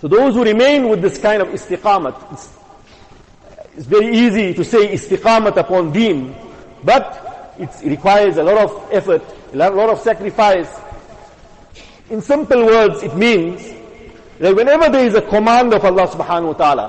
So 0.00 0.08
those 0.08 0.34
who 0.34 0.44
remain 0.44 0.88
with 0.88 1.00
this 1.00 1.18
kind 1.18 1.40
of 1.40 1.48
istiqamat, 1.48 2.32
it's, 2.32 2.56
it's 3.76 3.86
very 3.86 4.16
easy 4.16 4.54
to 4.54 4.64
say 4.64 4.92
istiqamat 4.92 5.56
upon 5.56 5.92
deen, 5.92 6.34
but 6.82 7.54
it 7.58 7.70
requires 7.84 8.36
a 8.36 8.42
lot 8.42 8.58
of 8.58 8.88
effort, 8.92 9.22
a 9.52 9.56
lot 9.56 9.88
of 9.88 10.00
sacrifice. 10.00 10.68
In 12.10 12.22
simple 12.22 12.64
words, 12.64 13.02
it 13.02 13.14
means 13.14 13.60
that 14.38 14.56
whenever 14.56 14.88
there 14.88 15.06
is 15.06 15.14
a 15.14 15.22
command 15.22 15.74
of 15.74 15.84
Allah 15.84 16.08
subhanahu 16.08 16.46
wa 16.46 16.52
ta'ala, 16.54 16.88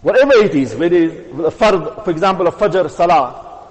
whatever 0.00 0.32
it 0.34 0.54
is, 0.54 0.74
whether 0.76 0.96
it 0.96 1.12
is 1.12 1.54
fard, 1.54 2.04
for 2.04 2.10
example, 2.10 2.46
a 2.46 2.52
fajr 2.52 2.90
salah, 2.90 3.66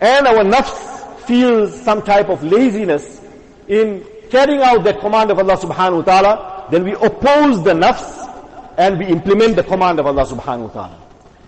and 0.00 0.26
our 0.26 0.42
nafs 0.42 1.20
feels 1.26 1.80
some 1.82 2.02
type 2.02 2.28
of 2.28 2.42
laziness 2.42 3.20
in 3.68 4.04
carrying 4.30 4.62
out 4.62 4.82
that 4.82 4.98
command 4.98 5.30
of 5.30 5.38
Allah 5.38 5.56
subhanahu 5.56 5.98
wa 5.98 6.02
ta'ala, 6.02 6.66
then 6.72 6.82
we 6.82 6.92
oppose 6.94 7.62
the 7.62 7.72
nafs 7.72 8.26
and 8.78 8.98
we 8.98 9.06
implement 9.06 9.54
the 9.54 9.62
command 9.62 10.00
of 10.00 10.06
Allah 10.06 10.26
subhanahu 10.26 10.74
wa 10.74 10.86
ta'ala. 10.86 10.98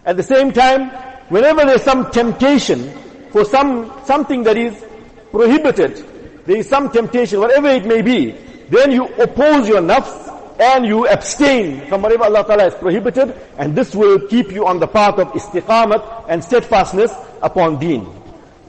At 0.04 0.16
the 0.16 0.22
same 0.22 0.52
time, 0.52 0.90
whenever 1.30 1.64
there's 1.64 1.82
some 1.82 2.10
temptation 2.12 2.92
for 3.32 3.44
some, 3.44 3.90
something 4.04 4.44
that 4.44 4.56
is 4.56 4.84
prohibited, 5.32 6.04
there 6.49 6.57
is 6.57 6.69
some 6.69 6.91
temptation, 6.91 7.39
whatever 7.39 7.69
it 7.69 7.85
may 7.85 8.01
be, 8.01 8.31
then 8.69 8.91
you 8.91 9.05
oppose 9.15 9.67
your 9.67 9.81
nafs 9.81 10.23
and 10.59 10.85
you 10.85 11.07
abstain 11.07 11.87
from 11.87 12.01
whatever 12.01 12.23
Allah 12.23 12.43
Ta'ala 12.45 12.63
has 12.63 12.75
prohibited 12.75 13.35
and 13.57 13.75
this 13.75 13.93
will 13.93 14.27
keep 14.27 14.51
you 14.51 14.65
on 14.65 14.79
the 14.79 14.87
path 14.87 15.19
of 15.19 15.27
istiqamat 15.33 16.25
and 16.29 16.43
steadfastness 16.43 17.13
upon 17.41 17.79
deen. 17.79 18.01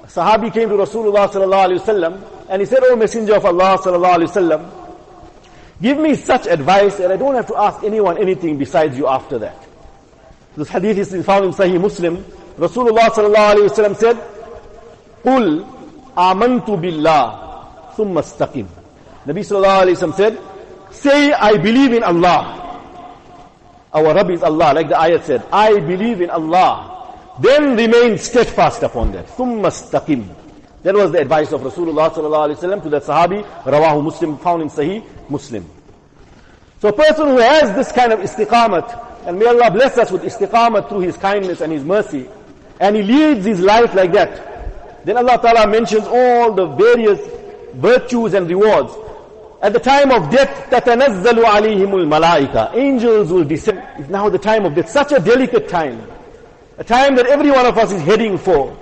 A 0.03 0.07
Sahabi 0.07 0.53
came 0.53 0.69
to 0.69 0.75
Rasulullah 0.75 1.29
sallallahu 1.29 1.67
alaihi 1.69 1.81
wasallam 1.81 2.47
and 2.49 2.62
he 2.62 2.67
said, 2.67 2.81
"O 2.83 2.97
Messenger 2.97 3.37
of 3.37 3.45
Allah 3.45 3.79
sallallahu 3.79 4.17
alaihi 4.19 4.31
wasallam, 4.31 4.87
Give 5.81 5.99
me 5.99 6.15
such 6.15 6.47
advice 6.47 6.97
that 6.97 7.12
I 7.12 7.17
don't 7.17 7.35
have 7.35 7.47
to 7.49 7.57
ask 7.57 7.85
anyone 7.85 8.17
anything 8.19 8.57
besides 8.57 8.97
you 8.97 9.07
after 9.07 9.38
that. 9.41 9.67
This 10.57 10.69
hadith 10.69 10.97
is 10.97 11.25
found 11.25 11.45
in 11.45 11.50
Sahih 11.53 11.79
Muslim. 11.81 12.25
Rasulullah 12.57 13.11
sallallahu 13.11 13.55
alayhi 13.55 13.69
wa 13.69 13.95
said, 13.95 14.17
قُلْ 15.23 15.67
آمَنْتُ 16.17 16.65
بِاللَّهِ 16.65 17.47
ثُمَّ 17.97 18.15
اسْتَقِمْ 18.19 18.67
Nabi 19.26 19.41
sallallahu 19.43 19.83
alayhi 19.83 20.09
wa 20.09 20.17
said, 20.17 20.38
say 20.91 21.33
I 21.33 21.57
believe 21.57 21.93
in 21.93 22.03
Allah. 22.03 22.62
Our 23.93 24.15
Rabb 24.15 24.31
is 24.31 24.43
Allah, 24.43 24.73
like 24.75 24.88
the 24.88 24.95
ayat 24.95 25.25
said, 25.25 25.43
I 25.53 25.81
believe 25.81 26.21
in 26.21 26.31
Allah. 26.31 26.93
Then 27.41 27.76
remain 27.76 28.19
steadfast 28.19 28.83
upon 28.83 29.12
that. 29.12 29.26
ثُمَّ 29.26 29.61
اسْتَقِمْ 29.61 30.29
That 30.83 30.95
was 30.95 31.12
the 31.12 31.21
advice 31.21 31.53
of 31.53 31.62
Rasulullah 31.62 32.11
sallallahu 32.12 32.55
alayhi 32.55 32.69
wa 32.69 32.83
to 32.83 32.88
that 32.91 33.03
Sahabi, 33.03 33.45
Rawahu 33.65 34.05
Muslim, 34.05 34.38
found 34.38 34.62
in 34.62 34.69
Sahih 34.69 35.05
Muslim. 35.29 35.69
So 36.81 36.88
a 36.88 36.93
person 36.93 37.29
who 37.29 37.38
has 37.38 37.75
this 37.75 37.91
kind 37.93 38.12
of 38.12 38.21
istiqamat, 38.21 39.26
and 39.26 39.38
may 39.38 39.47
Allah 39.47 39.71
bless 39.71 39.99
us 39.99 40.11
with 40.12 40.23
istiqamah 40.23 40.88
through 40.88 41.00
His 41.00 41.17
kindness 41.17 41.61
and 41.61 41.73
His 41.73 41.85
mercy. 41.85 42.29
And 42.81 42.97
he 42.97 43.03
leads 43.03 43.45
his 43.45 43.61
life 43.61 43.95
like 43.95 44.12
that. 44.12 45.05
Then 45.05 45.17
Allah 45.17 45.38
Ta'ala 45.41 45.71
mentions 45.71 46.05
all 46.07 46.53
the 46.53 46.67
various 46.67 47.21
virtues 47.75 48.35
and 48.35 48.49
rewards. 48.49 48.93
At 49.62 49.73
the 49.73 49.81
time 49.81 50.11
of 50.11 50.31
death, 50.31 50.71
تَتَنَزَّلُ 50.71 51.43
عَلَيْهِمُ 51.45 51.91
الْمَلَائِكَةِ 51.91 52.75
Angels 52.76 53.33
will 53.33 53.45
descend. 53.45 53.83
It's 53.99 54.09
now 54.09 54.29
the 54.29 54.38
time 54.38 54.65
of 54.65 54.75
death. 54.75 54.91
Such 54.91 55.12
a 55.12 55.19
delicate 55.21 55.69
time. 55.69 56.03
A 56.79 56.85
time 56.85 57.17
that 57.17 57.26
every 57.26 57.50
one 57.50 57.65
of 57.67 57.79
us 57.79 57.91
is 57.93 58.03
heading 58.03 58.37
for. 58.38 58.76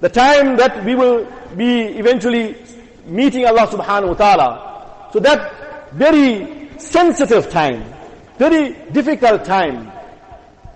The 0.00 0.08
time 0.08 0.56
that 0.56 0.84
we 0.84 0.94
will 0.94 1.26
be 1.56 1.82
eventually 1.98 2.56
meeting 3.06 3.46
Allah 3.46 3.66
subhanahu 3.66 4.08
wa 4.08 4.14
ta'ala. 4.14 5.10
So 5.12 5.18
that 5.20 5.92
very 5.92 6.70
sensitive 6.78 7.50
time 7.50 7.82
very 8.38 8.74
difficult 8.92 9.44
time. 9.44 9.90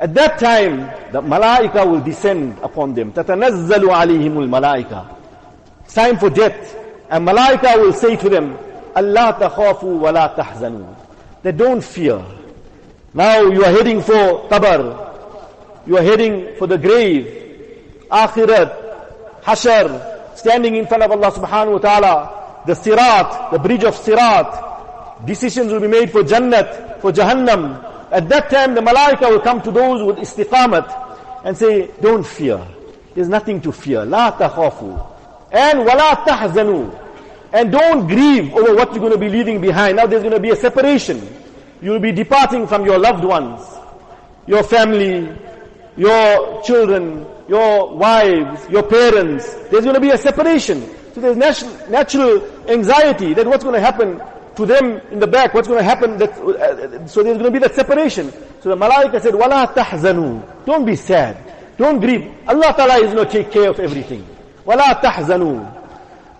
At 0.00 0.14
that 0.14 0.38
time, 0.38 0.88
the 1.12 1.20
malaika 1.20 1.86
will 1.86 2.00
descend 2.00 2.58
upon 2.62 2.94
them. 2.94 3.12
تَتَنَزَّلُ 3.12 3.84
عَلَيْهِمُ 3.84 4.32
الْمَلَائِكَةِ 4.48 5.16
It's 5.84 5.94
time 5.94 6.16
for 6.18 6.30
death. 6.30 6.76
And 7.09 7.27
malaika 7.27 7.77
will 7.77 7.93
say 7.93 8.15
to 8.15 8.29
them, 8.29 8.57
Alla 8.95 9.37
takhafu 9.39 9.99
wa 9.99 10.09
la 10.11 10.33
tahzanu. 10.35 10.95
They 11.43 11.51
don't 11.51 11.83
fear. 11.83 12.23
Now 13.13 13.41
you 13.41 13.63
are 13.63 13.71
heading 13.71 14.01
for 14.01 14.47
qabr. 14.49 15.85
You 15.85 15.97
are 15.97 16.01
heading 16.03 16.55
for 16.57 16.67
the 16.67 16.77
grave. 16.77 18.05
Akhirat. 18.09 19.41
Hashar. 19.43 20.37
Standing 20.37 20.75
in 20.75 20.87
front 20.87 21.03
of 21.03 21.11
Allah 21.11 21.31
subhanahu 21.31 21.73
wa 21.73 21.77
ta'ala. 21.79 22.63
The 22.65 22.73
sirat. 22.73 23.51
The 23.51 23.59
bridge 23.59 23.83
of 23.83 23.95
sirat. 23.95 25.25
Decisions 25.25 25.71
will 25.71 25.79
be 25.81 25.87
made 25.87 26.11
for 26.11 26.23
jannat 26.23 26.99
for 27.01 27.11
Jahannam. 27.11 27.83
At 28.11 28.27
that 28.29 28.49
time 28.49 28.75
the 28.75 28.81
malaika 28.81 29.29
will 29.29 29.39
come 29.41 29.61
to 29.61 29.71
those 29.71 30.03
with 30.03 30.17
istiqamat 30.17 31.43
and 31.43 31.57
say, 31.57 31.91
don't 32.01 32.25
fear. 32.25 32.65
There's 33.13 33.29
nothing 33.29 33.61
to 33.61 33.71
fear. 33.71 34.05
La 34.05 34.31
takhafu. 34.37 35.14
And 35.52 35.80
wala 35.80 36.24
tahzanu. 36.26 36.96
And 37.52 37.72
don't 37.72 38.06
grieve 38.06 38.54
over 38.54 38.74
what 38.74 38.90
you're 38.92 39.00
going 39.00 39.12
to 39.12 39.18
be 39.18 39.28
leaving 39.28 39.60
behind. 39.60 39.96
Now 39.96 40.06
there's 40.06 40.22
going 40.22 40.34
to 40.34 40.40
be 40.40 40.50
a 40.50 40.56
separation. 40.56 41.26
You'll 41.82 41.98
be 41.98 42.12
departing 42.12 42.66
from 42.66 42.84
your 42.84 42.98
loved 42.98 43.24
ones, 43.24 43.66
your 44.46 44.62
family, 44.62 45.36
your 45.96 46.62
children, 46.62 47.26
your 47.48 47.96
wives, 47.96 48.68
your 48.68 48.82
parents. 48.84 49.52
There's 49.70 49.84
going 49.84 49.94
to 49.94 50.00
be 50.00 50.10
a 50.10 50.18
separation. 50.18 50.88
So 51.14 51.20
there's 51.20 51.36
natural 51.88 52.68
anxiety 52.68 53.34
that 53.34 53.46
what's 53.46 53.64
going 53.64 53.74
to 53.74 53.80
happen 53.80 54.20
to 54.56 54.66
them 54.66 55.00
in 55.10 55.18
the 55.18 55.26
back, 55.26 55.54
what's 55.54 55.66
going 55.66 55.80
to 55.80 55.84
happen? 55.84 56.18
That, 56.18 56.30
uh, 56.38 57.06
so 57.06 57.22
there's 57.22 57.38
going 57.38 57.50
to 57.52 57.58
be 57.58 57.58
that 57.58 57.74
separation. 57.74 58.30
So 58.60 58.68
the 58.68 58.76
malaika 58.76 59.20
said, 59.20 59.34
وَلَا 59.34 59.74
تَحْزَنُوا 59.74 60.66
Don't 60.66 60.84
be 60.84 60.96
sad. 60.96 61.36
Don't 61.76 61.98
grieve. 61.98 62.30
Allah 62.46 62.74
Ta'ala 62.76 62.98
is 62.98 63.14
going 63.14 63.26
to 63.26 63.32
take 63.32 63.50
care 63.50 63.70
of 63.70 63.80
everything. 63.80 64.26
وَلَا 64.66 65.00
تَحْزَنُوا 65.02 65.66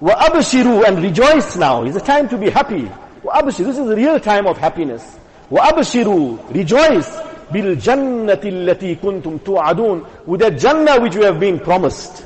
وَأَبْشِرُوا 0.02 0.86
And 0.88 1.02
rejoice 1.02 1.56
now. 1.56 1.82
It's 1.84 1.96
a 1.96 2.00
time 2.00 2.28
to 2.28 2.38
be 2.38 2.50
happy. 2.50 2.90
وَأَبْشِرُوا 3.24 3.56
This 3.66 3.78
is 3.78 3.86
the 3.86 3.96
real 3.96 4.18
time 4.20 4.46
of 4.46 4.56
happiness. 4.58 5.18
وَأَبْشِرُوا 5.50 6.54
Rejoice. 6.54 7.10
بِالْجَنَّةِ 7.50 8.40
الَّتِي 8.42 8.96
كُنْتُمْ 9.00 9.38
تُوعَدُونَ 9.40 10.06
With 10.26 10.40
the 10.40 10.50
Jannah 10.52 11.00
which 11.00 11.14
you 11.14 11.22
have 11.24 11.40
been 11.40 11.58
promised. 11.58 12.24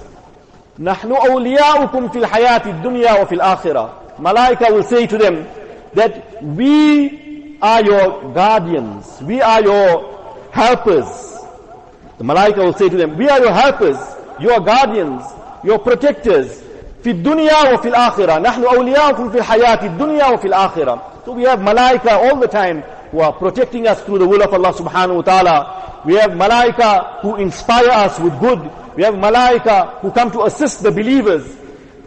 نَحْنُ 0.78 1.10
أَوْلِيَاؤُكُمْ 1.16 2.12
فِي 2.12 2.24
الْحَيَاةِ 2.24 2.82
الدُّنْيَا 2.82 3.24
وَفِي 3.24 3.38
الْآخِرَةِ 3.40 4.18
Malaika 4.18 4.70
will 4.70 4.82
say 4.82 5.06
to 5.06 5.16
them, 5.18 5.46
that 5.94 6.42
we 6.42 7.56
are 7.62 7.82
your 7.84 8.32
guardians, 8.34 9.20
we 9.22 9.40
are 9.40 9.62
your 9.62 10.48
helpers. 10.52 11.06
The 12.18 12.24
malaika 12.24 12.58
will 12.58 12.74
say 12.74 12.88
to 12.88 12.96
them, 12.96 13.16
we 13.16 13.28
are 13.28 13.40
your 13.40 13.52
helpers, 13.52 13.96
your 14.40 14.60
guardians, 14.60 15.22
your 15.64 15.78
protectors. 15.78 16.62
في 17.04 17.10
الدنيا 17.10 17.72
وفي 17.74 17.88
الآخرة 17.88 18.38
نحن 18.38 18.64
أولياؤكم 18.64 19.30
في 19.30 19.38
الحياة 19.38 19.84
الدنيا 19.86 20.26
وفي 20.26 20.48
الآخرة 20.48 20.98
So 21.26 21.32
we 21.32 21.42
have 21.44 21.58
malaika 21.58 22.12
all 22.12 22.36
the 22.36 22.48
time 22.48 22.82
who 23.10 23.20
are 23.20 23.32
protecting 23.32 23.86
us 23.86 24.00
through 24.02 24.18
the 24.18 24.26
will 24.26 24.42
of 24.42 24.52
Allah 24.52 24.72
subhanahu 24.72 25.16
wa 25.16 25.22
ta'ala. 25.22 26.02
We 26.04 26.16
have 26.16 26.32
malaika 26.32 27.20
who 27.20 27.36
inspire 27.36 27.88
us 27.90 28.18
with 28.20 28.38
good. 28.40 28.60
We 28.96 29.04
have 29.04 29.14
malaika 29.14 30.00
who 30.00 30.10
come 30.12 30.30
to 30.32 30.44
assist 30.44 30.82
the 30.82 30.90
believers. 30.90 31.44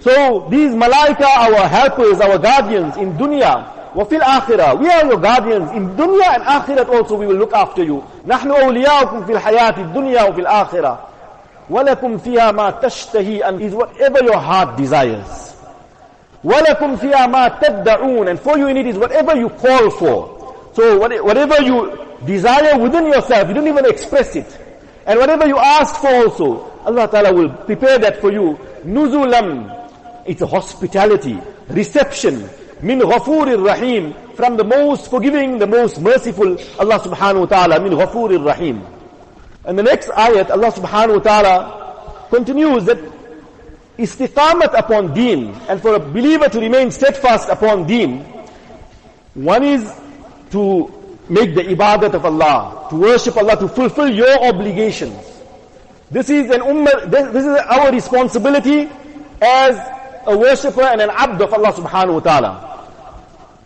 So 0.02 0.48
these 0.50 0.72
malaika, 0.74 1.26
our 1.26 1.68
helpers, 1.68 2.20
our 2.22 2.38
guardians 2.38 2.98
in 2.98 3.14
dunya, 3.14 3.74
وفي 3.96 4.20
الآخرة, 4.22 4.80
we 4.80 4.88
are 4.90 5.06
your 5.06 5.20
guardians 5.20 5.72
in 5.72 5.90
dunya 5.96 6.36
and 6.36 6.44
akhirat 6.44 6.88
also 6.90 7.16
we 7.18 7.26
will 7.26 7.38
look 7.38 7.54
after 7.54 7.84
you. 7.84 8.04
نحن 8.28 8.52
أولياؤكم 8.52 9.26
في 9.26 9.32
الحياة 9.32 9.78
الدنيا 9.78 10.24
وفي 10.24 10.42
الآخرة. 10.42 11.00
ولكم 11.72 12.18
فيها 12.18 12.52
ما 12.52 12.70
تشتهي 12.70 13.44
and 13.44 13.62
is 13.62 13.74
whatever 13.74 14.24
your 14.24 14.38
heart 14.40 14.78
desires. 14.78 15.54
ولكم 16.44 16.96
فيها 16.96 17.28
ما 17.28 17.48
تدعون 17.62 18.28
and 18.30 18.40
for 18.40 18.58
you 18.58 18.68
in 18.68 18.78
it 18.78 18.88
is 18.88 18.98
whatever 18.98 19.36
you 19.36 19.50
call 19.50 19.90
for. 19.90 20.38
So 20.74 20.98
whatever 21.00 21.62
you 21.62 21.98
desire 22.26 22.78
within 22.78 23.08
yourself, 23.08 23.48
you 23.48 23.54
don't 23.56 23.68
even 23.68 23.86
express 23.86 24.36
it. 24.36 24.58
And 25.06 25.20
whatever 25.20 25.48
you 25.48 25.58
ask 25.58 25.96
for 26.02 26.08
also, 26.10 26.72
Allah 26.86 27.08
Ta'ala 27.10 27.34
will 27.34 27.50
prepare 27.50 27.98
that 28.00 28.22
for 28.22 28.32
you. 28.32 28.60
Nuzulam 28.86 29.78
it's 30.28 30.42
a 30.42 30.46
hospitality, 30.48 31.40
reception. 31.70 32.50
Min 32.82 33.00
ghafurir 33.00 33.66
rahim. 33.66 34.14
From 34.36 34.58
the 34.58 34.64
most 34.64 35.10
forgiving, 35.10 35.58
the 35.58 35.66
most 35.66 36.00
merciful 36.02 36.60
Allah 36.78 37.00
subhanahu 37.00 37.40
wa 37.40 37.46
ta'ala. 37.46 37.80
Min 37.80 37.94
ghafurir 37.94 38.46
rahim. 38.46 38.86
And 39.65 39.79
the 39.79 39.83
next 39.83 40.09
ayat, 40.09 40.51
Allah 40.51 40.73
subhanahu 40.73 41.19
wa 41.19 41.23
ta'ala 41.23 42.27
continues 42.31 42.85
that 42.87 42.99
istiqamat 43.99 44.77
upon 44.77 45.15
deen 45.15 45.55
and 45.69 45.81
for 45.81 45.95
a 45.95 46.01
believer 46.01 46.49
to 46.49 46.59
remain 46.59 46.91
steadfast 46.91 47.49
upon 47.49 47.87
deen, 47.87 48.25
one 49.35 49.63
is 49.63 49.87
to 50.51 50.91
make 51.29 51.55
the 51.55 51.63
ibadat 51.63 52.13
of 52.15 52.25
Allah, 52.25 52.87
to 52.91 52.97
worship 52.97 53.37
Allah, 53.37 53.57
to 53.57 53.69
fulfill 53.69 54.11
your 54.11 54.45
obligations. 54.45 55.15
This 56.11 56.29
is 56.29 56.51
an 56.51 56.61
ummah, 56.61 57.11
this 57.11 57.45
is 57.45 57.57
our 57.71 57.93
responsibility 57.93 58.91
as 59.41 59.79
a 60.27 60.37
worshipper 60.37 60.83
and 60.83 61.01
an 61.01 61.11
abd 61.11 61.41
of 61.41 61.55
Allah 61.55 61.73
subhanahu 61.73 62.15
wa 62.15 62.21
ta'ala. 62.21 62.53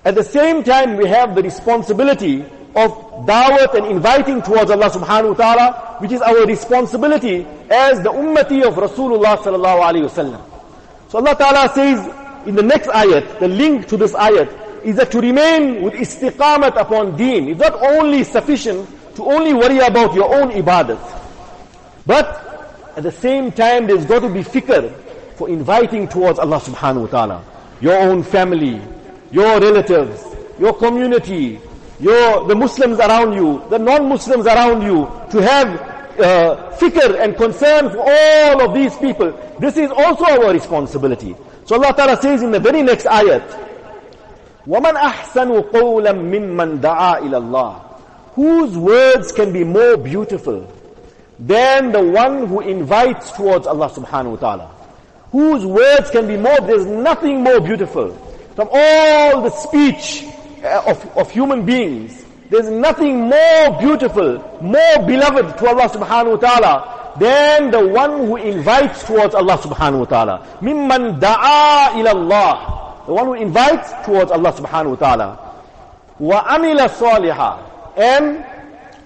At 0.05 0.15
the 0.15 0.23
same 0.23 0.63
time, 0.63 0.97
we 0.97 1.09
have 1.09 1.35
the 1.35 1.43
responsibility 1.43 2.45
of 2.77 2.93
da'wat 3.25 3.75
and 3.75 3.87
inviting 3.87 4.43
towards 4.43 4.71
Allah 4.71 4.91
subhanahu 4.91 5.33
wa 5.33 5.41
ta'ala, 5.41 5.97
which 5.99 6.13
is 6.13 6.21
our 6.21 6.45
responsibility 6.45 7.47
as 7.71 8.03
the 8.03 8.13
ummati 8.13 8.63
of 8.63 8.75
Rasulullah 8.75 9.39
sallallahu 9.39 9.81
alayhi 9.81 10.05
wasallam. 10.05 10.45
So 11.09 11.19
Allah 11.19 11.35
ta'ala 11.35 11.73
says 11.73 11.99
in 12.47 12.55
the 12.55 12.63
next 12.63 12.89
ayat, 12.89 13.41
the 13.41 13.49
link 13.49 13.89
to 13.89 13.97
this 13.97 14.13
ayat, 14.13 14.85
is 14.85 14.97
that 14.97 15.11
to 15.11 15.21
remain 15.21 15.83
with 15.83 15.95
istiqamat 15.95 16.79
upon 16.79 17.17
deen 17.17 17.49
is 17.49 17.57
not 17.59 17.75
only 17.83 18.23
sufficient 18.23 18.87
to 19.17 19.25
only 19.25 19.55
worry 19.55 19.79
about 19.79 20.15
your 20.15 20.33
own 20.37 20.51
ibadat, 20.51 21.01
but 22.05 22.93
at 22.95 23.03
the 23.03 23.11
same 23.11 23.51
time 23.51 23.87
there's 23.87 24.05
got 24.05 24.21
to 24.21 24.29
be 24.29 24.41
fikr 24.41 24.93
for 25.35 25.49
inviting 25.49 26.07
towards 26.07 26.39
Allah 26.39 26.61
subhanahu 26.61 27.01
wa 27.01 27.07
ta'ala. 27.07 27.45
Your 27.81 27.97
own 27.97 28.23
family, 28.23 28.81
your 29.33 29.61
relatives, 29.61 30.25
your 30.61 30.75
community, 30.75 31.59
your, 32.00 32.48
the 32.48 32.56
Muslims 32.56 33.00
around 33.00 33.34
you, 33.34 33.64
the 33.70 33.78
non-Muslims 33.78 34.46
around 34.46 34.82
you, 34.82 35.10
to 35.32 35.42
have 35.42 35.68
uh, 36.20 36.78
fikr 36.78 37.20
and 37.22 37.36
concern 37.38 37.90
for 37.90 38.00
all 38.00 38.62
of 38.66 38.74
these 38.74 38.96
people. 38.98 39.32
This 39.60 39.78
is 39.78 39.92
also 39.92 40.26
our 40.26 40.52
responsibility. 40.54 41.36
So 41.66 41.76
Allah 41.76 41.94
Ta'ala 41.96 42.22
says 42.22 42.42
in 42.42 42.52
the 42.52 42.60
very 42.60 42.82
next 42.82 43.06
ayat, 43.06 43.46
وَمَنْ 44.66 44.94
أَحْسَنُ 44.94 45.72
قَوْلًا 45.72 46.14
مِمَّنْ 46.14 46.80
دَعَا 46.82 47.20
إِلَى 47.22 47.38
اللَّهِ 47.42 47.82
Whose 48.36 48.78
words 48.78 49.32
can 49.32 49.52
be 49.52 49.64
more 49.64 49.98
beautiful 49.98 50.72
than 51.40 51.92
the 51.92 52.02
one 52.04 52.48
who 52.48 52.62
invites 52.62 53.32
towards 53.32 53.68
Allah 53.68 53.90
subhanahu 53.90 54.32
wa 54.32 54.38
ta'ala 54.38 54.72
whose 55.32 55.66
words 55.66 56.12
can 56.12 56.28
be 56.28 56.38
more, 56.38 56.60
there's 56.62 56.86
nothing 56.86 57.42
more 57.42 57.60
beautiful. 57.62 58.12
From 58.56 58.70
all 58.72 59.42
the 59.42 59.50
speech 59.50 60.26
uh, 60.67 60.83
of, 60.91 61.17
of 61.17 61.31
human 61.31 61.65
beings, 61.65 62.25
there's 62.51 62.69
nothing 62.69 63.29
more 63.29 63.81
beautiful, 63.81 64.39
more 64.61 64.99
beloved 65.07 65.59
to 65.59 65.69
Allah 65.69 65.89
subhanahu 65.89 66.39
wa 66.39 66.49
ta'ala 66.49 66.75
than 67.19 67.71
the 67.71 67.87
one 67.87 68.27
who 68.27 68.37
invites 68.37 69.05
towards 69.05 69.35
Allah 69.35 69.59
subhanahu 69.59 70.01
wa 70.01 70.05
ta'ala. 70.05 70.47
Mimman 70.61 71.19
da'a 71.19 71.99
ila 71.99 72.11
Allah. 72.11 73.05
The 73.07 73.13
one 73.13 73.27
who 73.27 73.35
invites 73.35 73.91
towards 74.05 74.31
Allah 74.31 74.53
subhanahu 74.53 74.91
wa 74.91 74.97
ta'ala. 74.97 75.29
Wa 76.19 76.45
amila 76.45 76.89
salihah. 76.89 77.99
And 77.99 78.45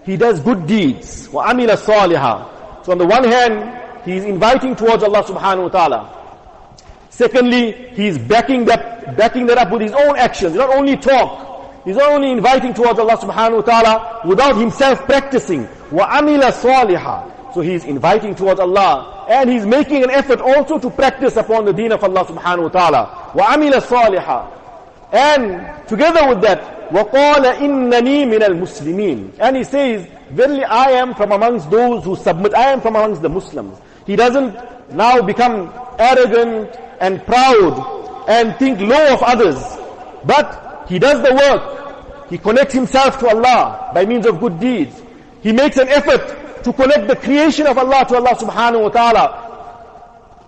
he 0.05 0.17
does 0.17 0.41
good 0.41 0.67
deeds. 0.67 1.29
Wa 1.31 1.49
amila 1.53 1.77
salihah. 1.77 2.85
So 2.85 2.93
on 2.93 2.99
the 2.99 3.07
one 3.07 3.25
hand, 3.25 3.79
he 4.05 4.17
is 4.17 4.25
inviting 4.25 4.77
towards 4.77 5.03
Allah 5.03 5.23
subhanahu 5.25 5.63
wa 5.65 5.69
ta'ala. 5.69 6.17
Secondly, 7.11 7.73
he 7.93 8.07
is 8.07 8.19
backing 8.19 8.65
that, 8.65 9.17
backing 9.17 9.47
that 9.47 9.59
up 9.59 9.71
with 9.71 9.83
his 9.83 9.93
own 9.93 10.17
actions. 10.17 10.55
Not 10.55 10.75
only 10.75 10.97
talk 10.97 11.50
He's 11.86 11.96
not 11.96 12.12
only 12.12 12.32
inviting 12.32 12.74
towards 12.74 12.98
Allah 13.00 13.18
subhanahu 13.18 13.58
wa 13.58 13.62
ta'ala 13.62 14.22
without 14.26 14.58
himself 14.58 15.06
practicing. 15.06 15.68
Wa 15.92 16.20
amila 16.20 16.52
salihah. 16.52 17.54
So 17.54 17.62
he's 17.62 17.86
inviting 17.86 18.36
towards 18.36 18.60
Allah 18.60 19.26
and 19.30 19.50
he's 19.50 19.66
making 19.66 20.04
an 20.04 20.10
effort 20.12 20.42
also 20.42 20.78
to 20.78 20.90
practice 20.90 21.38
upon 21.38 21.66
the 21.66 21.74
deen 21.74 21.92
of 21.92 22.04
Allah 22.04 22.26
subhanahu 22.26 22.64
wa 22.64 22.70
ta'ala. 22.70 23.32
وَعَمِلَ 23.34 23.74
صَالِحًا 23.82 24.52
And 25.14 25.88
together 25.88 26.28
with 26.28 26.42
that, 26.42 26.90
وَقَالَ 26.92 27.56
إِنَّنِي 27.58 28.28
مِنَ 28.28 28.42
الْمُسْلِمِينَ 28.42 29.40
And 29.40 29.56
he 29.56 29.64
says, 29.64 30.08
Verily 30.32 30.64
I 30.64 30.92
am 30.92 31.14
from 31.16 31.32
amongst 31.32 31.70
those 31.70 32.04
who 32.04 32.16
submit, 32.16 32.54
I 32.54 32.72
am 32.72 32.82
from 32.82 32.96
amongst 32.96 33.22
the 33.22 33.30
Muslims. 33.30 33.78
He 34.06 34.16
doesn't 34.16 34.56
now 34.94 35.22
become 35.22 35.72
arrogant 35.98 36.76
and 37.00 37.24
proud 37.26 38.26
and 38.28 38.56
think 38.58 38.80
low 38.80 39.14
of 39.14 39.22
others. 39.24 39.58
But 40.26 40.66
he 40.91 40.99
does 40.99 41.23
the 41.23 41.33
work. 41.33 42.29
He 42.31 42.37
connects 42.39 42.75
himself 42.75 43.19
to 43.21 43.29
Allah 43.29 43.93
by 43.95 44.05
means 44.05 44.27
of 44.27 44.41
good 44.41 44.59
deeds. 44.59 45.01
He 45.41 45.53
makes 45.53 45.77
an 45.77 45.89
effort 45.89 46.63
to 46.65 46.73
connect 46.73 47.07
the 47.07 47.15
creation 47.17 47.67
of 47.69 47.79
Allah 47.79 48.05
to 48.09 48.17
Allah 48.17 48.35
subhanahu 48.35 48.83
wa 48.83 48.89
ta'ala. 48.91 49.51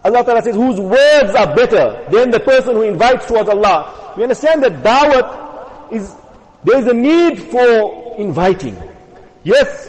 Allah 0.04 0.24
ta'ala 0.24 0.42
says, 0.42 0.56
whose 0.56 0.80
words 0.80 1.30
are 1.34 1.54
better 1.54 2.04
than 2.10 2.30
the 2.32 2.40
person 2.40 2.74
who 2.74 2.82
invites 2.82 3.26
towards 3.26 3.48
Allah. 3.48 4.14
We 4.16 4.24
understand 4.24 4.64
that 4.64 4.82
da'wat 4.82 5.92
is, 5.92 6.12
there 6.64 6.78
is 6.80 6.86
a 6.88 6.94
need 6.94 7.40
for 7.40 8.16
inviting. 8.18 8.76
Yes, 9.44 9.88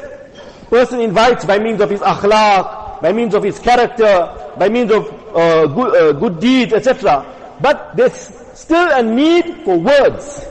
person 0.70 1.02
invites 1.02 1.46
by 1.46 1.58
means 1.58 1.82
of 1.82 1.90
his 1.90 2.02
akhlaq, 2.02 3.02
by 3.02 3.12
means 3.12 3.34
of 3.34 3.42
his 3.42 3.58
character, 3.58 4.54
by 4.58 4.70
means 4.70 4.92
of 4.92 5.08
uh, 5.36 5.66
good, 5.66 5.96
uh, 5.96 6.12
good 6.14 6.40
deeds, 6.40 6.74
etc. 6.74 7.26
But 7.60 7.96
there's 7.98 8.43
still 8.55 8.91
a 8.91 9.03
need 9.03 9.65
for 9.65 9.77
words. 9.79 10.45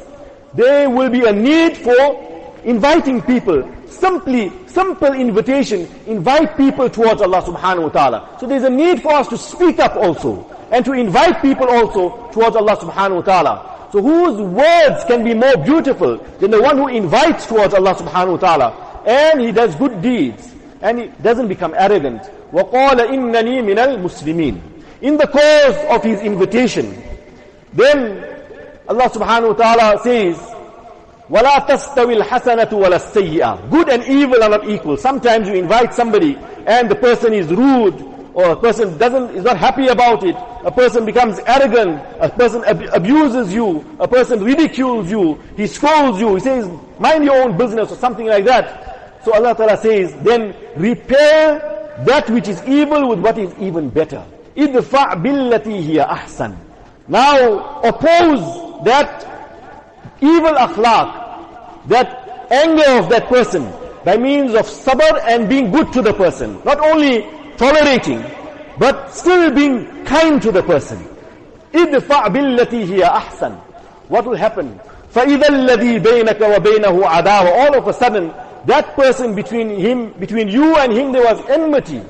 There 0.53 0.89
will 0.89 1.09
be 1.09 1.25
a 1.25 1.33
need 1.33 1.77
for 1.77 2.59
inviting 2.63 3.21
people 3.21 3.63
simply, 3.89 4.51
simple 4.67 5.13
invitation, 5.13 5.87
invite 6.05 6.55
people 6.57 6.89
towards 6.89 7.21
Allah 7.21 7.41
subhanahu 7.41 7.83
wa 7.83 7.89
ta'ala. 7.89 8.37
So 8.39 8.47
there's 8.47 8.63
a 8.63 8.69
need 8.69 9.01
for 9.01 9.13
us 9.13 9.27
to 9.29 9.37
speak 9.37 9.79
up 9.79 9.95
also, 9.95 10.45
and 10.71 10.83
to 10.85 10.93
invite 10.93 11.41
people 11.41 11.67
also 11.69 12.29
towards 12.31 12.55
Allah 12.55 12.77
subhanahu 12.77 13.15
wa 13.15 13.21
ta'ala. 13.21 13.89
So 13.91 14.01
whose 14.01 14.41
words 14.41 15.03
can 15.05 15.23
be 15.23 15.33
more 15.33 15.55
beautiful 15.57 16.17
than 16.39 16.51
the 16.51 16.61
one 16.61 16.77
who 16.77 16.87
invites 16.87 17.45
towards 17.45 17.73
Allah 17.73 17.95
subhanahu 17.95 18.31
wa 18.31 18.37
ta'ala, 18.37 19.03
and 19.05 19.41
he 19.41 19.51
does 19.51 19.75
good 19.75 20.01
deeds, 20.01 20.53
and 20.81 20.99
he 20.99 21.07
doesn't 21.21 21.47
become 21.47 21.73
arrogant. 21.73 22.21
وَقَالَ 22.51 22.99
إِنَّنِي 23.07 23.63
مِنَ 23.63 23.77
الْمُسْلِمِينَ 23.79 24.61
In 25.01 25.17
the 25.17 25.27
course 25.27 25.77
of 25.89 26.03
his 26.03 26.21
invitation, 26.21 27.01
then 27.73 28.23
Allah 28.87 29.09
subhanahu 29.09 29.49
wa 29.49 29.53
ta'ala 29.75 29.99
says, 30.03 30.37
وَلَا 31.29 31.67
تَسْتَوِي 31.67 32.21
الْحَسَنَةُ 32.21 32.69
وَلَا 32.71 32.95
السَّيِّئَةُ 32.95 33.69
Good 33.69 33.89
and 33.89 34.03
evil 34.05 34.41
are 34.43 34.49
not 34.49 34.69
equal. 34.69 34.95
Sometimes 34.97 35.47
you 35.49 35.55
invite 35.55 35.93
somebody 35.93 36.37
and 36.65 36.89
the 36.89 36.95
person 36.95 37.33
is 37.33 37.47
rude 37.49 38.01
or 38.33 38.51
a 38.51 38.55
person 38.55 38.97
doesn't, 38.97 39.35
is 39.35 39.43
not 39.43 39.57
happy 39.57 39.87
about 39.87 40.23
it. 40.23 40.35
A 40.63 40.71
person 40.71 41.05
becomes 41.05 41.39
arrogant. 41.39 41.99
A 42.21 42.29
person 42.29 42.63
ab- 42.65 42.89
abuses 42.93 43.53
you. 43.53 43.83
A 43.99 44.07
person 44.07 44.43
ridicules 44.43 45.11
you. 45.11 45.37
He 45.57 45.67
scolds 45.67 46.19
you. 46.19 46.35
He 46.35 46.41
says, 46.41 46.69
mind 46.99 47.25
your 47.25 47.41
own 47.43 47.57
business 47.57 47.91
or 47.91 47.95
something 47.97 48.27
like 48.27 48.45
that. 48.45 49.23
So 49.25 49.33
Allah 49.33 49.53
Ta'ala 49.55 49.75
says, 49.77 50.13
then 50.23 50.55
repair 50.77 51.59
that 52.05 52.29
which 52.29 52.47
is 52.47 52.63
evil 52.67 53.09
with 53.09 53.19
what 53.19 53.37
is 53.37 53.53
even 53.59 53.89
better. 53.89 54.23
idfa 54.55 55.15
billati 55.21 55.81
hiya 55.81 56.05
ahsan. 56.05 56.55
Now 57.07 57.81
oppose 57.81 58.83
that 58.83 59.25
evil 60.21 60.53
akhlaq 60.53 61.87
that 61.87 62.47
anger 62.51 62.99
of 63.03 63.09
that 63.09 63.27
person 63.27 63.71
by 64.03 64.17
means 64.17 64.53
of 64.53 64.65
sabr 64.65 65.21
and 65.27 65.49
being 65.49 65.71
good 65.71 65.91
to 65.93 66.01
the 66.01 66.13
person. 66.13 66.59
Not 66.63 66.79
only 66.79 67.25
tolerating, 67.57 68.23
but 68.77 69.11
still 69.11 69.51
being 69.51 70.05
kind 70.05 70.41
to 70.41 70.51
the 70.51 70.63
person. 70.63 70.97
idfa 71.73 72.27
billati 72.31 72.85
hiya 72.85 73.07
ahsan. 73.09 73.55
What 74.07 74.25
will 74.25 74.35
happen? 74.35 74.79
فَإِذَا 75.13 75.47
الَّذِي 75.49 75.99
بَيْنَكَ 76.03 76.39
وَبَيْنَهُ 76.39 77.03
عَدَاوَةٌ 77.03 77.51
All 77.57 77.77
of 77.77 77.87
a 77.87 77.93
sudden, 77.93 78.31
that 78.65 78.95
person 78.95 79.35
between 79.35 79.69
him, 79.69 80.11
between 80.19 80.47
you 80.47 80.75
and 80.77 80.91
him, 80.93 81.11
there 81.11 81.23
was 81.23 81.41
enmity. 81.49 82.01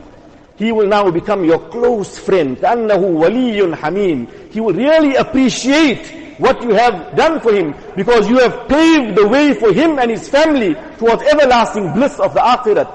He 0.58 0.72
will 0.72 0.88
now 0.88 1.10
become 1.12 1.46
your 1.46 1.60
close 1.70 2.18
friend. 2.18 2.58
كَأَنَّهُ 2.58 2.98
وَلِيٌّ 2.98 3.76
حَمِيمٌ 3.76 4.52
He 4.52 4.60
will 4.60 4.74
really 4.74 5.16
appreciate 5.16 6.28
what 6.40 6.62
you 6.62 6.74
have 6.74 7.16
done 7.16 7.40
for 7.40 7.54
him 7.54 7.74
because 7.96 8.30
you 8.30 8.38
have 8.40 8.68
paved 8.68 9.16
the 9.18 9.28
way 9.28 9.54
for 9.54 9.72
him 9.74 9.98
and 10.00 10.12
his 10.12 10.28
family 10.30 10.76
towards 10.98 11.22
everlasting 11.24 11.94
bliss 11.94 12.20
of 12.20 12.34
the 12.34 12.40
akhirat. 12.40 12.90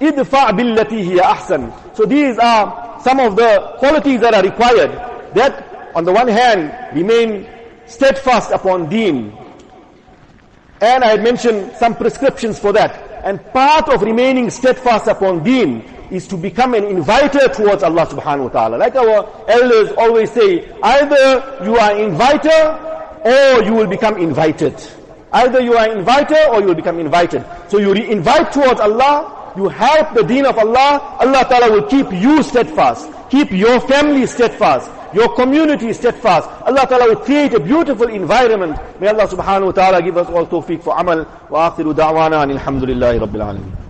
idfa 0.00 0.52
billati 0.52 1.04
hiya 1.04 1.22
ahsan. 1.22 1.72
So 1.96 2.04
these 2.04 2.38
are 2.38 3.00
some 3.02 3.20
of 3.20 3.36
the 3.36 3.76
qualities 3.78 4.20
that 4.20 4.34
are 4.34 4.42
required. 4.42 4.90
That 5.34 5.92
on 5.94 6.04
the 6.04 6.12
one 6.12 6.28
hand 6.28 6.96
remain 6.96 7.48
steadfast 7.86 8.50
upon 8.52 8.88
deen. 8.88 9.36
And 10.80 11.04
I 11.04 11.08
had 11.08 11.22
mentioned 11.22 11.72
some 11.76 11.94
prescriptions 11.96 12.58
for 12.58 12.72
that. 12.72 13.24
And 13.24 13.40
part 13.52 13.88
of 13.88 14.02
remaining 14.02 14.50
steadfast 14.50 15.06
upon 15.06 15.42
deen 15.44 15.82
is 16.11 16.27
to 16.27 16.37
become 16.37 16.73
an 16.73 16.83
inviter 16.85 17.47
towards 17.49 17.83
Allah 17.83 18.05
subhanahu 18.05 18.49
wa 18.49 18.49
ta'ala. 18.49 18.75
Like 18.77 18.95
our 18.95 19.27
elders 19.47 19.91
always 19.97 20.31
say, 20.31 20.69
either 20.81 21.61
you 21.63 21.75
are 21.77 21.95
inviter 21.97 22.61
or 23.25 23.63
you 23.63 23.73
will 23.73 23.87
become 23.87 24.17
invited. 24.17 24.75
Either 25.31 25.59
you 25.61 25.73
are 25.77 25.87
inviter 25.91 26.39
or 26.51 26.61
you 26.61 26.67
will 26.67 26.75
become 26.75 26.99
invited. 26.99 27.45
So 27.69 27.77
you 27.77 27.93
invite 27.93 28.51
towards 28.51 28.79
Allah, 28.79 29.53
you 29.55 29.67
help 29.69 30.13
the 30.13 30.23
deen 30.23 30.45
of 30.45 30.57
Allah, 30.57 31.17
Allah 31.19 31.45
Ta'ala 31.47 31.71
will 31.71 31.87
keep 31.87 32.11
you 32.11 32.41
steadfast, 32.41 33.09
keep 33.29 33.51
your 33.51 33.79
family 33.81 34.25
steadfast, 34.25 34.89
your 35.13 35.33
community 35.35 35.93
steadfast. 35.93 36.49
Allah 36.65 36.85
Ta'ala 36.87 37.09
will 37.13 37.21
create 37.21 37.53
a 37.53 37.59
beautiful 37.59 38.07
environment. 38.09 38.77
May 38.99 39.07
Allah 39.09 39.27
subhanahu 39.27 39.65
wa 39.67 39.71
ta'ala 39.71 40.01
give 40.01 40.17
us 40.17 40.27
all 40.29 40.45
tawfiq 40.47 40.81
for 40.81 40.97
amal. 40.97 41.25
Wa 41.49 41.69
akhiru 41.71 41.93
da'wana 41.93 42.45
alhamdulillahi 42.49 43.19
rabbil 43.21 43.41
alameen. 43.45 43.89